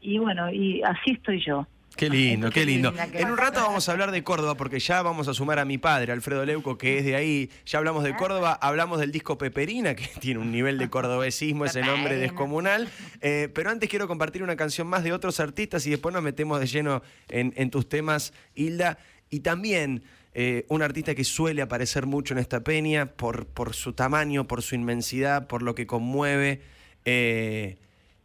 y 0.00 0.18
bueno, 0.18 0.50
y 0.50 0.82
así 0.82 1.12
estoy 1.12 1.40
yo. 1.44 1.66
Qué 1.96 2.08
lindo, 2.08 2.50
qué 2.50 2.64
lindo. 2.64 2.92
En 3.12 3.30
un 3.30 3.36
rato 3.36 3.60
vamos 3.60 3.88
a 3.88 3.92
hablar 3.92 4.10
de 4.10 4.22
Córdoba 4.24 4.56
porque 4.56 4.80
ya 4.80 5.02
vamos 5.02 5.28
a 5.28 5.34
sumar 5.34 5.58
a 5.58 5.64
mi 5.64 5.78
padre, 5.78 6.12
Alfredo 6.12 6.44
Leuco, 6.44 6.78
que 6.78 6.98
es 6.98 7.04
de 7.04 7.16
ahí. 7.16 7.50
Ya 7.66 7.78
hablamos 7.78 8.02
de 8.04 8.14
Córdoba, 8.16 8.58
hablamos 8.60 8.98
del 8.98 9.12
disco 9.12 9.38
Peperina, 9.38 9.94
que 9.94 10.06
tiene 10.20 10.40
un 10.40 10.50
nivel 10.50 10.78
de 10.78 10.88
cordobesismo, 10.88 11.64
ese 11.64 11.82
nombre 11.82 12.16
descomunal. 12.16 12.88
Eh, 13.20 13.48
pero 13.54 13.70
antes 13.70 13.88
quiero 13.88 14.08
compartir 14.08 14.42
una 14.42 14.56
canción 14.56 14.86
más 14.86 15.04
de 15.04 15.12
otros 15.12 15.38
artistas 15.40 15.86
y 15.86 15.90
después 15.90 16.12
nos 16.12 16.22
metemos 16.22 16.60
de 16.60 16.66
lleno 16.66 17.02
en, 17.28 17.52
en 17.56 17.70
tus 17.70 17.88
temas, 17.88 18.32
Hilda. 18.54 18.98
Y 19.30 19.40
también 19.40 20.02
eh, 20.34 20.64
un 20.68 20.82
artista 20.82 21.14
que 21.14 21.24
suele 21.24 21.62
aparecer 21.62 22.06
mucho 22.06 22.34
en 22.34 22.38
esta 22.38 22.60
peña 22.60 23.06
por, 23.06 23.46
por 23.46 23.74
su 23.74 23.92
tamaño, 23.92 24.46
por 24.46 24.62
su 24.62 24.74
inmensidad, 24.74 25.46
por 25.46 25.62
lo 25.62 25.74
que 25.74 25.86
conmueve. 25.86 26.62
eh, 27.04 27.76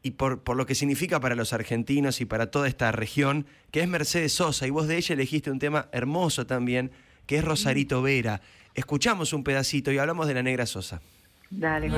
y 0.08 0.12
por, 0.12 0.42
por 0.42 0.56
lo 0.56 0.66
que 0.66 0.74
significa 0.74 1.20
para 1.20 1.36
los 1.36 1.52
argentinos 1.52 2.22
y 2.22 2.26
para 2.26 2.50
toda 2.50 2.70
esta 2.70 2.94
región, 2.94 3.46
que 3.72 3.82
es 3.82 3.90
Mercedes 3.90 4.32
Sosa, 4.32 4.66
y 4.66 4.70
vos 4.70 4.88
de 4.88 4.96
ella 4.96 5.14
elegiste 5.14 5.52
un 5.52 5.60
tema 5.60 5.90
hermoso 5.92 6.48
también, 6.48 6.92
que 7.26 7.38
es 7.38 7.44
Rosarito 7.44 8.02
Vera. 8.02 8.40
Escuchamos 8.74 9.34
un 9.34 9.44
pedacito 9.44 9.92
y 9.92 9.98
hablamos 9.98 10.28
de 10.28 10.34
la 10.34 10.44
negra 10.44 10.66
Sosa. 10.66 11.02
Dale, 11.50 11.90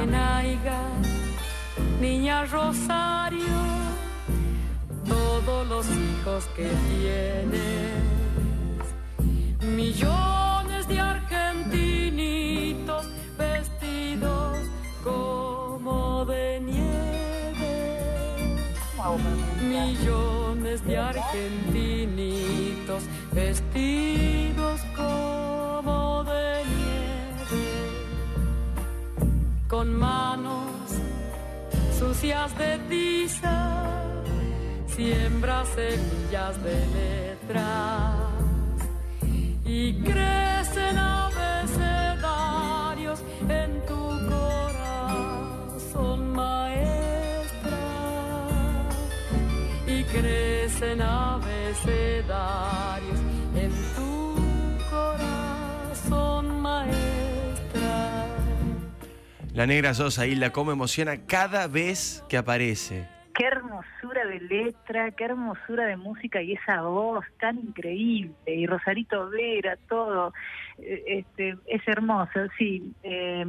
niña 2.02 2.46
Rosario, 2.46 3.46
todos 5.08 5.68
los 5.68 5.86
hijos 5.86 6.50
que 6.56 6.68
tienes, 6.90 7.94
millones 9.62 10.29
argentinitos 21.30 23.04
vestidos 23.32 24.82
como 24.96 26.24
de 26.24 26.64
nieve 26.66 27.66
con 29.68 29.94
manos 29.94 30.72
sucias 31.98 32.58
de 32.58 32.78
tiza, 32.90 33.84
siembra 34.88 35.64
semillas 35.66 36.64
de 36.64 36.88
letras 36.88 38.16
y 39.66 39.94
crecen 40.02 40.98
abecedarios 40.98 41.29
crecen 50.12 51.02
abecedarios 51.02 53.20
en 53.56 53.72
tu 53.96 54.36
corazón, 54.90 56.62
maestra. 56.62 58.28
La 59.54 59.66
negra 59.66 59.94
Sosa, 59.94 60.28
Hilda, 60.28 60.52
cómo 60.52 60.72
emociona 60.72 61.26
cada 61.26 61.68
vez 61.68 62.24
que 62.30 62.38
aparece. 62.38 63.19
De 64.30 64.40
letra, 64.42 65.12
qué 65.12 65.26
hermosura 65.26 65.86
de 65.86 65.98
música 65.98 66.42
y 66.42 66.54
esa 66.54 66.82
voz 66.84 67.26
tan 67.40 67.58
increíble. 67.58 68.34
Y 68.46 68.66
Rosarito 68.66 69.30
Vera, 69.30 69.78
todo. 69.88 70.34
eh, 70.78 71.04
Este, 71.08 71.56
es 71.68 71.82
hermoso, 71.88 72.40
sí. 72.58 72.94
Eh, 73.04 73.44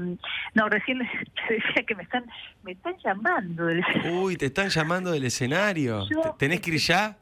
no, 0.55 0.69
recién 0.69 0.99
te 1.49 1.55
decía 1.55 1.83
que 1.87 1.95
me 1.95 2.03
están, 2.03 2.25
me 2.63 2.73
están 2.73 2.95
llamando. 3.05 3.67
del- 3.67 3.85
Uy, 4.13 4.37
te 4.37 4.47
están 4.47 4.69
llamando 4.69 5.11
del 5.13 5.25
escenario. 5.25 6.05
Yo- 6.11 6.23
¿Te- 6.23 6.31
¿Tenés 6.39 6.61
que 6.61 6.71
ir 6.71 6.79
ya? 6.81 7.17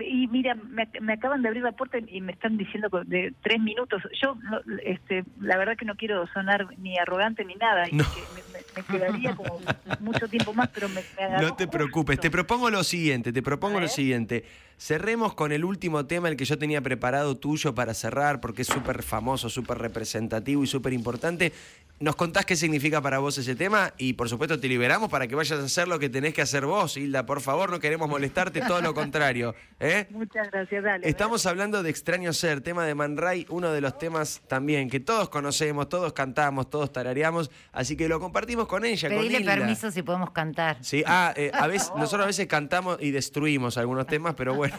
Y 0.00 0.26
mira, 0.28 0.54
me, 0.54 0.88
me 1.00 1.12
acaban 1.14 1.42
de 1.42 1.48
abrir 1.48 1.62
la 1.62 1.72
puerta 1.72 1.98
y 2.06 2.20
me 2.20 2.32
están 2.32 2.56
diciendo 2.56 2.88
de 3.04 3.32
tres 3.42 3.60
minutos. 3.60 4.02
Yo, 4.22 4.34
no, 4.36 4.58
este, 4.84 5.24
la 5.40 5.56
verdad 5.58 5.76
que 5.76 5.84
no 5.84 5.94
quiero 5.96 6.26
sonar 6.28 6.66
ni 6.78 6.98
arrogante 6.98 7.44
ni 7.44 7.54
nada. 7.56 7.88
y 7.88 7.92
No. 7.92 8.04
que 8.04 8.20
me, 8.34 8.42
me- 8.52 8.62
quedaría 8.98 9.34
como 9.36 9.60
mucho 10.00 10.28
tiempo 10.28 10.54
más, 10.54 10.68
pero 10.74 10.88
me, 10.88 11.02
me 11.18 11.28
No 11.32 11.54
te 11.54 11.64
justo. 11.64 11.70
preocupes, 11.70 12.18
te 12.20 12.30
propongo 12.30 12.70
lo 12.70 12.82
siguiente, 12.84 13.32
te 13.32 13.42
propongo 13.42 13.80
lo 13.80 13.88
siguiente. 13.88 14.44
Cerremos 14.82 15.34
con 15.34 15.52
el 15.52 15.64
último 15.64 16.06
tema, 16.06 16.28
el 16.28 16.36
que 16.36 16.44
yo 16.44 16.58
tenía 16.58 16.80
preparado 16.80 17.36
tuyo 17.36 17.72
para 17.72 17.94
cerrar, 17.94 18.40
porque 18.40 18.62
es 18.62 18.68
súper 18.68 19.04
famoso, 19.04 19.48
súper 19.48 19.78
representativo 19.78 20.64
y 20.64 20.66
súper 20.66 20.92
importante. 20.92 21.52
Nos 22.00 22.16
contás 22.16 22.44
qué 22.44 22.56
significa 22.56 23.00
para 23.00 23.20
vos 23.20 23.38
ese 23.38 23.54
tema 23.54 23.94
y 23.96 24.14
por 24.14 24.28
supuesto 24.28 24.58
te 24.58 24.66
liberamos 24.66 25.08
para 25.08 25.28
que 25.28 25.36
vayas 25.36 25.60
a 25.60 25.64
hacer 25.66 25.86
lo 25.86 26.00
que 26.00 26.08
tenés 26.08 26.34
que 26.34 26.42
hacer 26.42 26.66
vos, 26.66 26.96
Hilda. 26.96 27.24
Por 27.26 27.40
favor, 27.40 27.70
no 27.70 27.78
queremos 27.78 28.08
molestarte, 28.08 28.60
todo 28.62 28.82
lo 28.82 28.92
contrario. 28.92 29.54
¿eh? 29.78 30.08
Muchas 30.10 30.50
gracias, 30.50 30.82
dale. 30.82 31.08
Estamos 31.08 31.46
hablando 31.46 31.84
de 31.84 31.90
Extraño 31.90 32.32
Ser, 32.32 32.60
tema 32.60 32.84
de 32.84 32.96
Man 32.96 33.16
Ray, 33.16 33.46
uno 33.50 33.70
de 33.70 33.80
los 33.80 33.98
temas 33.98 34.42
también 34.48 34.90
que 34.90 34.98
todos 34.98 35.28
conocemos, 35.28 35.88
todos 35.88 36.12
cantamos, 36.12 36.68
todos 36.70 36.92
tarareamos, 36.92 37.52
así 37.70 37.96
que 37.96 38.08
lo 38.08 38.18
compartimos 38.18 38.66
con 38.66 38.84
ella, 38.84 39.08
con 39.08 39.18
Pedirle 39.18 39.38
Hilda. 39.38 39.54
permiso 39.54 39.92
si 39.92 40.02
podemos 40.02 40.32
cantar. 40.32 40.78
Sí, 40.80 41.04
ah, 41.06 41.32
eh, 41.36 41.52
a 41.54 41.68
veces, 41.68 41.92
nosotros 41.94 42.24
a 42.24 42.26
veces 42.26 42.48
cantamos 42.48 42.96
y 43.00 43.12
destruimos 43.12 43.78
algunos 43.78 44.08
temas, 44.08 44.34
pero 44.34 44.56
bueno, 44.56 44.71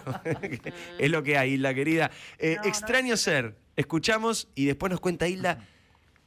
es 1.00 1.12
lo 1.12 1.24
que 1.24 1.38
hay, 1.38 1.54
Hilda 1.54 1.74
querida. 1.74 2.12
Eh, 2.38 2.58
extraño 2.64 3.18
ser, 3.18 3.56
escuchamos 3.76 4.48
y 4.56 4.66
después 4.66 4.90
nos 4.92 5.00
cuenta 5.00 5.28
Hilda 5.28 5.66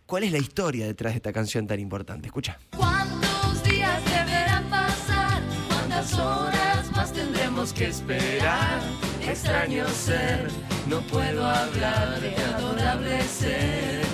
cuál 0.07 0.25
es 0.25 0.33
la 0.33 0.39
historia 0.39 0.87
detrás 0.87 1.13
de 1.13 1.17
esta 1.17 1.33
canción 1.33 1.67
tan 1.67 1.81
importante. 1.81 2.29
Escucha. 2.29 2.59
¿Cuántos 2.77 3.63
días 3.65 4.05
deberán 4.05 4.65
pasar? 4.71 5.43
¿Cuántas 5.69 6.15
horas 6.15 6.91
más 6.93 7.13
tendremos 7.13 7.73
que 7.73 7.89
esperar? 7.89 8.81
Extraño 9.29 9.89
ser, 9.89 10.49
no 10.89 11.01
puedo 11.01 11.45
hablar 11.45 12.21
de 12.21 12.37
adorable 12.37 13.21
ser. 13.23 14.07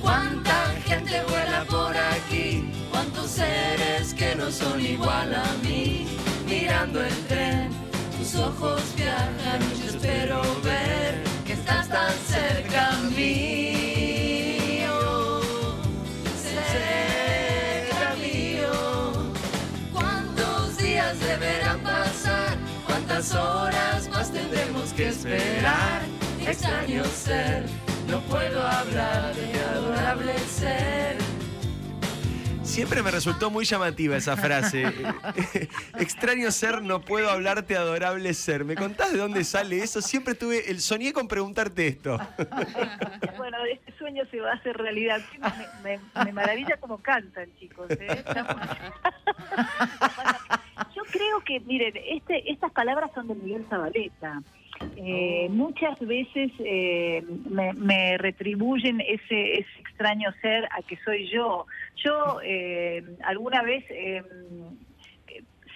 ¿Cuánta 0.00 0.66
gente 0.86 1.22
vuela 1.28 1.64
por 1.68 1.94
aquí? 1.96 2.72
¿Cuántos 2.90 3.30
seres 3.30 4.14
que 4.14 4.34
no 4.34 4.50
son 4.50 4.80
igual 4.80 5.34
a 5.34 5.54
mí? 5.62 6.06
Mirando 6.50 7.00
el 7.00 7.14
tren, 7.28 7.70
tus 8.18 8.34
ojos 8.34 8.82
viajan 8.96 9.62
y 9.62 9.80
yo 9.80 9.86
espero 9.88 10.42
ver 10.64 11.22
que 11.46 11.52
estás 11.52 11.88
tan 11.88 12.12
cerca 12.26 12.90
mío. 13.16 14.10
Cerca 16.42 18.16
mío. 18.16 19.12
¿Cuántos 19.92 20.76
días 20.78 21.20
deberán 21.20 21.78
pasar? 21.84 22.58
¿Cuántas 22.84 23.32
horas 23.32 24.08
más 24.08 24.32
tendremos 24.32 24.92
que 24.92 25.10
esperar? 25.10 26.02
Extraño 26.44 27.04
ser, 27.04 27.64
no 28.08 28.20
puedo 28.22 28.60
hablar 28.60 29.36
de 29.36 29.60
adorable 29.72 30.36
ser. 30.40 31.19
Siempre 32.80 33.02
me 33.02 33.10
resultó 33.10 33.50
muy 33.50 33.66
llamativa 33.66 34.16
esa 34.16 34.38
frase. 34.38 34.86
Extraño 35.98 36.50
ser, 36.50 36.80
no 36.80 37.02
puedo 37.02 37.28
hablarte 37.28 37.76
adorable 37.76 38.32
ser. 38.32 38.64
¿Me 38.64 38.74
contás 38.74 39.12
de 39.12 39.18
dónde 39.18 39.44
sale 39.44 39.82
eso? 39.82 40.00
Siempre 40.00 40.34
tuve 40.34 40.70
el 40.70 40.80
soñé 40.80 41.12
con 41.12 41.28
preguntarte 41.28 41.86
esto. 41.88 42.18
Bueno, 43.36 43.56
este 43.72 43.92
sueño 43.98 44.22
se 44.30 44.38
va 44.40 44.52
a 44.52 44.54
hacer 44.54 44.76
realidad. 44.76 45.20
Me, 45.82 45.98
me- 45.98 46.24
me 46.26 46.32
maravilla 46.32 46.76
cómo 46.78 46.98
cantan, 46.98 47.48
chicos. 47.58 47.90
¿eh? 47.90 48.22
Yo 50.94 51.02
creo 51.10 51.40
que, 51.44 51.60
miren, 51.60 51.94
este, 52.06 52.50
estas 52.52 52.70
palabras 52.72 53.10
son 53.14 53.28
de 53.28 53.34
Miguel 53.34 53.66
Zabaleta. 53.68 54.42
Eh, 54.96 55.48
muchas 55.50 55.98
veces 56.00 56.50
eh, 56.58 57.24
me, 57.48 57.72
me 57.72 58.18
retribuyen 58.18 59.00
ese, 59.00 59.60
ese 59.60 59.80
extraño 59.80 60.30
ser 60.42 60.64
a 60.66 60.82
que 60.82 60.96
soy 61.04 61.28
yo. 61.30 61.66
Yo 61.96 62.40
eh, 62.42 63.02
alguna 63.24 63.62
vez 63.62 63.84
eh, 63.90 64.22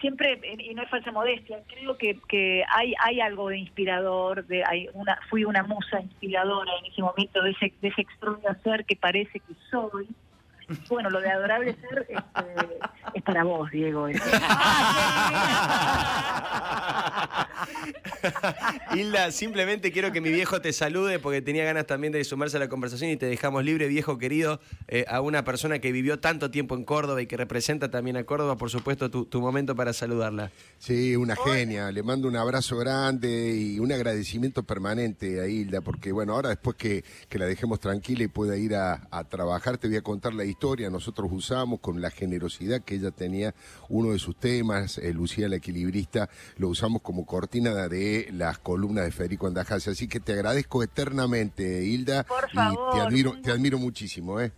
siempre, 0.00 0.38
y 0.58 0.74
no 0.74 0.82
es 0.82 0.90
falsa 0.90 1.12
modestia, 1.12 1.62
creo 1.66 1.96
que, 1.96 2.18
que 2.28 2.62
hay, 2.68 2.94
hay 3.02 3.20
algo 3.20 3.48
de 3.48 3.58
inspirador, 3.58 4.46
de, 4.46 4.62
hay 4.62 4.88
una, 4.92 5.18
fui 5.30 5.44
una 5.44 5.62
musa 5.62 6.00
inspiradora 6.00 6.70
en 6.78 6.92
ese 6.92 7.00
momento 7.00 7.42
de 7.42 7.52
ese, 7.52 7.72
de 7.80 7.88
ese 7.88 8.02
extraño 8.02 8.54
ser 8.62 8.84
que 8.84 8.96
parece 8.96 9.40
que 9.40 9.54
soy. 9.70 10.06
Bueno, 10.88 11.11
lo 11.11 11.20
de 11.20 11.31
adorable 11.31 11.77
ser 11.81 12.07
este, 12.09 12.16
es 13.14 13.22
para 13.22 13.44
vos, 13.44 13.70
Diego. 13.70 14.09
¿eh? 14.09 14.14
Hilda, 18.94 19.31
simplemente 19.31 19.92
quiero 19.92 20.12
que 20.12 20.20
mi 20.20 20.31
viejo 20.31 20.61
te 20.61 20.72
salude 20.72 21.18
porque 21.18 21.42
tenía 21.42 21.64
ganas 21.64 21.87
también 21.87 22.12
de 22.12 22.24
sumarse 22.24 22.57
a 22.57 22.61
la 22.61 22.68
conversación 22.68 23.11
y 23.11 23.16
te 23.16 23.27
dejamos 23.27 23.64
libre, 23.64 23.88
viejo 23.88 24.18
querido, 24.18 24.61
eh, 24.88 25.05
a 25.09 25.20
una 25.20 25.44
persona 25.44 25.79
que 25.79 25.92
vivió 25.92 26.20
tanto 26.20 26.50
tiempo 26.50 26.74
en 26.74 26.85
Córdoba 26.85 27.20
y 27.20 27.27
que 27.27 27.37
representa 27.37 27.90
también 27.90 28.16
a 28.16 28.24
Córdoba. 28.24 28.57
Por 28.57 28.70
supuesto, 28.70 29.11
tu, 29.11 29.27
tu 29.27 29.40
momento 29.40 29.77
para 29.77 29.92
saludarla. 29.92 30.50
Sí, 30.79 31.16
una 31.16 31.37
genia. 31.37 31.90
Le 31.92 32.03
mando 32.03 32.29
un 32.29 32.37
abrazo 32.37 32.77
grande 32.79 33.55
y 33.55 33.79
un 33.79 33.92
agradecimiento 33.92 34.62
permanente 34.62 35.40
a 35.40 35.46
Hilda, 35.46 35.81
porque 35.81 36.12
bueno, 36.12 36.35
ahora 36.35 36.50
después 36.50 36.77
que, 36.77 37.05
que 37.29 37.38
la 37.38 37.46
dejemos 37.46 37.81
tranquila 37.81 38.24
y 38.24 38.29
pueda 38.29 38.57
ir 38.57 38.74
a, 38.74 39.07
a 39.11 39.24
trabajar, 39.24 39.79
te 39.79 39.88
voy 39.88 39.96
a 39.96 40.03
contar 40.03 40.35
la 40.35 40.44
historia. 40.44 40.53
Nosotros 40.90 41.30
usamos 41.32 41.80
con 41.80 42.00
la 42.00 42.10
generosidad 42.10 42.82
que 42.82 42.96
ella 42.96 43.10
tenía 43.10 43.54
uno 43.88 44.12
de 44.12 44.18
sus 44.18 44.36
temas, 44.36 44.98
eh, 44.98 45.12
Lucía 45.12 45.48
la 45.48 45.56
equilibrista, 45.56 46.28
lo 46.56 46.68
usamos 46.68 47.02
como 47.02 47.26
cortina 47.26 47.88
de 47.88 48.28
las 48.32 48.58
columnas 48.58 49.04
de 49.04 49.12
Federico 49.12 49.46
Andajase. 49.46 49.90
Así 49.90 50.08
que 50.08 50.20
te 50.20 50.32
agradezco 50.32 50.82
eternamente, 50.82 51.84
Hilda, 51.84 52.24
Por 52.24 52.48
y 52.52 52.94
te 52.94 53.00
admiro, 53.00 53.40
te 53.42 53.50
admiro 53.50 53.78
muchísimo, 53.78 54.40
¿eh? 54.40 54.52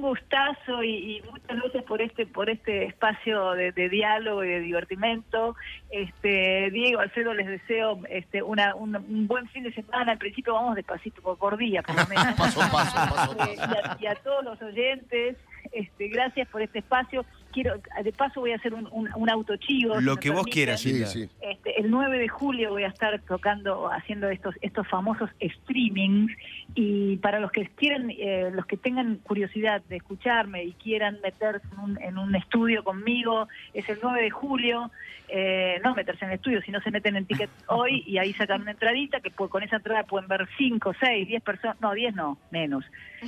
Un 0.00 0.08
gustazo 0.08 0.82
y, 0.82 1.16
y 1.16 1.22
muchas 1.30 1.58
gracias 1.58 1.84
por 1.84 2.00
este 2.00 2.26
por 2.26 2.48
este 2.48 2.86
espacio 2.86 3.52
de, 3.52 3.72
de 3.72 3.88
diálogo 3.88 4.42
y 4.44 4.48
de 4.48 4.60
divertimento. 4.60 5.54
Este 5.90 6.70
Diego, 6.70 7.00
Alfredo, 7.00 7.34
les 7.34 7.46
deseo 7.46 8.00
este 8.08 8.42
una, 8.42 8.74
un, 8.74 8.96
un 8.96 9.26
buen 9.26 9.48
fin 9.48 9.64
de 9.64 9.72
semana. 9.72 10.12
Al 10.12 10.18
principio 10.18 10.54
vamos 10.54 10.76
despacito 10.76 11.20
por, 11.20 11.38
por 11.38 11.56
día, 11.56 11.82
por 11.82 11.96
lo 11.96 12.06
menos. 12.06 12.34
Paso 12.36 12.60
paso, 12.72 13.36
y, 13.38 13.60
a, 13.60 13.96
y 14.00 14.06
a 14.06 14.14
todos 14.16 14.44
los 14.44 14.60
oyentes, 14.62 15.36
este, 15.72 16.08
gracias 16.08 16.48
por 16.48 16.62
este 16.62 16.78
espacio. 16.78 17.24
Quiero, 17.52 17.80
de 18.02 18.12
paso 18.12 18.40
voy 18.40 18.52
a 18.52 18.56
hacer 18.56 18.74
un, 18.74 18.88
un, 18.92 19.08
un 19.14 19.30
autochivo. 19.30 20.00
Lo 20.00 20.16
que 20.16 20.30
vos 20.30 20.44
permiten. 20.44 20.52
quieras, 20.52 20.80
Sí. 20.80 21.28
Este, 21.40 21.80
el 21.80 21.90
9 21.90 22.18
de 22.18 22.28
julio 22.28 22.70
voy 22.70 22.84
a 22.84 22.88
estar 22.88 23.20
tocando, 23.22 23.90
haciendo 23.90 24.28
estos 24.28 24.54
estos 24.60 24.86
famosos 24.88 25.30
streamings 25.40 26.32
y 26.74 27.16
para 27.16 27.40
los 27.40 27.50
que 27.50 27.66
quieran, 27.66 28.10
eh, 28.10 28.50
los 28.52 28.66
que 28.66 28.76
tengan 28.76 29.16
curiosidad 29.16 29.82
de 29.88 29.96
escucharme 29.96 30.64
y 30.64 30.72
quieran 30.72 31.18
meterse 31.22 31.66
en 31.72 31.78
un, 31.78 32.02
en 32.02 32.18
un 32.18 32.34
estudio 32.34 32.84
conmigo, 32.84 33.48
es 33.74 33.88
el 33.88 33.98
9 34.02 34.22
de 34.22 34.30
julio, 34.30 34.90
eh, 35.28 35.80
no 35.84 35.94
meterse 35.94 36.24
en 36.24 36.32
el 36.32 36.36
estudio, 36.36 36.60
sino 36.62 36.80
se 36.80 36.90
meten 36.90 37.16
en 37.16 37.24
Ticket 37.24 37.50
hoy 37.66 38.02
y 38.06 38.18
ahí 38.18 38.32
sacan 38.34 38.62
una 38.62 38.72
entradita 38.72 39.20
que 39.20 39.30
con 39.30 39.62
esa 39.62 39.76
entrada 39.76 40.04
pueden 40.04 40.28
ver 40.28 40.48
5, 40.58 40.92
6, 40.98 41.28
10 41.28 41.42
personas, 41.42 41.80
no, 41.80 41.92
10 41.92 42.14
no, 42.14 42.38
menos, 42.50 42.84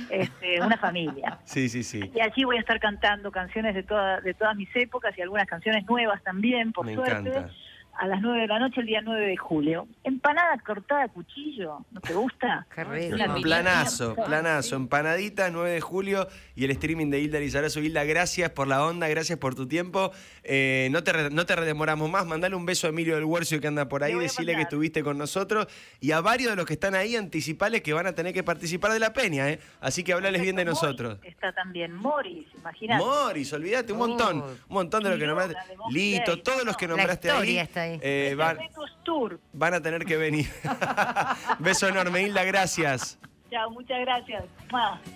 este, 0.09 0.61
una 0.61 0.77
familia. 0.77 1.39
Sí, 1.43 1.69
sí, 1.69 1.83
sí. 1.83 2.11
Y 2.13 2.19
allí 2.19 2.43
voy 2.43 2.57
a 2.57 2.59
estar 2.59 2.79
cantando 2.79 3.31
canciones 3.31 3.75
de, 3.75 3.83
toda, 4.13 4.21
de 4.21 4.33
todas 4.33 4.55
mis 4.55 4.69
épocas 4.75 5.17
y 5.17 5.21
algunas 5.21 5.47
canciones 5.47 5.85
nuevas 5.87 6.21
también, 6.23 6.71
por 6.71 6.85
Me 6.85 6.95
suerte. 6.95 7.29
encanta. 7.29 7.53
A 7.99 8.07
las 8.07 8.21
9 8.21 8.41
de 8.41 8.47
la 8.47 8.57
noche, 8.59 8.81
el 8.81 8.87
día 8.87 9.01
9 9.03 9.27
de 9.27 9.37
julio. 9.37 9.87
Empanada 10.03 10.57
cortada 10.65 11.03
a 11.03 11.07
cuchillo, 11.09 11.85
¿no 11.91 12.01
te 12.01 12.13
gusta? 12.13 12.65
Qué 12.73 12.83
rico. 12.83 13.17
Planazo, 13.41 14.15
planazo. 14.15 14.75
Empanadita, 14.75 15.49
9 15.51 15.69
de 15.71 15.79
julio 15.81 16.27
y 16.55 16.65
el 16.65 16.71
streaming 16.71 17.11
de 17.11 17.19
Hilda 17.21 17.39
Lizarazo. 17.39 17.79
Hilda, 17.81 18.03
gracias 18.03 18.49
por 18.49 18.67
la 18.67 18.83
onda, 18.83 19.07
gracias 19.07 19.37
por 19.37 19.53
tu 19.53 19.67
tiempo. 19.67 20.11
Eh, 20.43 20.87
no, 20.91 21.03
te, 21.03 21.13
re- 21.13 21.29
no 21.29 21.45
te 21.45 21.55
redemoramos 21.55 22.09
más. 22.09 22.25
Mandale 22.25 22.55
un 22.55 22.65
beso 22.65 22.87
a 22.87 22.89
Emilio 22.89 23.13
del 23.15 23.25
Huercio 23.25 23.61
que 23.61 23.67
anda 23.67 23.87
por 23.87 24.03
ahí, 24.03 24.15
decirle 24.15 24.55
que 24.55 24.63
estuviste 24.63 25.03
con 25.03 25.17
nosotros. 25.19 25.67
Y 25.99 26.11
a 26.13 26.21
varios 26.21 26.49
de 26.49 26.55
los 26.55 26.65
que 26.65 26.73
están 26.73 26.95
ahí, 26.95 27.15
anticipales 27.15 27.81
que 27.83 27.93
van 27.93 28.07
a 28.07 28.13
tener 28.13 28.33
que 28.33 28.43
participar 28.43 28.91
de 28.91 28.99
la 28.99 29.13
peña, 29.13 29.49
¿eh? 29.49 29.59
Así 29.81 30.03
que 30.03 30.13
hablales 30.13 30.41
bien 30.41 30.55
de 30.55 30.65
Morris 30.65 30.81
nosotros. 30.81 31.19
Está 31.23 31.51
también 31.53 31.93
Morris, 31.95 32.47
imagínate. 32.57 33.03
Moris, 33.03 33.53
olvídate, 33.53 33.93
un 33.93 33.99
montón. 33.99 34.41
Un 34.41 34.57
montón 34.67 35.03
de 35.03 35.11
los 35.11 35.19
que 35.19 35.27
nombraste. 35.27 35.55
Lito, 35.91 36.41
todos 36.41 36.65
los 36.65 36.75
que 36.75 36.87
La 36.87 36.95
nombraste 36.95 37.29
ahí. 37.29 37.57
está 37.59 37.82
ahí. 37.83 37.99
eh, 38.01 38.35
van, 38.37 38.57
Metus 38.57 38.97
Tour. 39.03 39.39
van 39.53 39.73
a 39.75 39.81
tener 39.81 40.05
que 40.05 40.17
venir. 40.17 40.49
Beso 41.59 41.87
enorme, 41.87 42.23
Hilda, 42.23 42.43
gracias. 42.43 43.19
Chao, 43.49 43.69
muchas 43.69 43.99
gracias. 43.99 44.43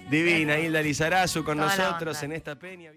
Divina, 0.10 0.60
Hilda 0.60 0.82
Lizarazu 0.82 1.44
con 1.44 1.58
Toda 1.58 1.76
nosotros 1.76 2.22
en 2.24 2.34
esta 2.34 2.56
peña. 2.56 2.92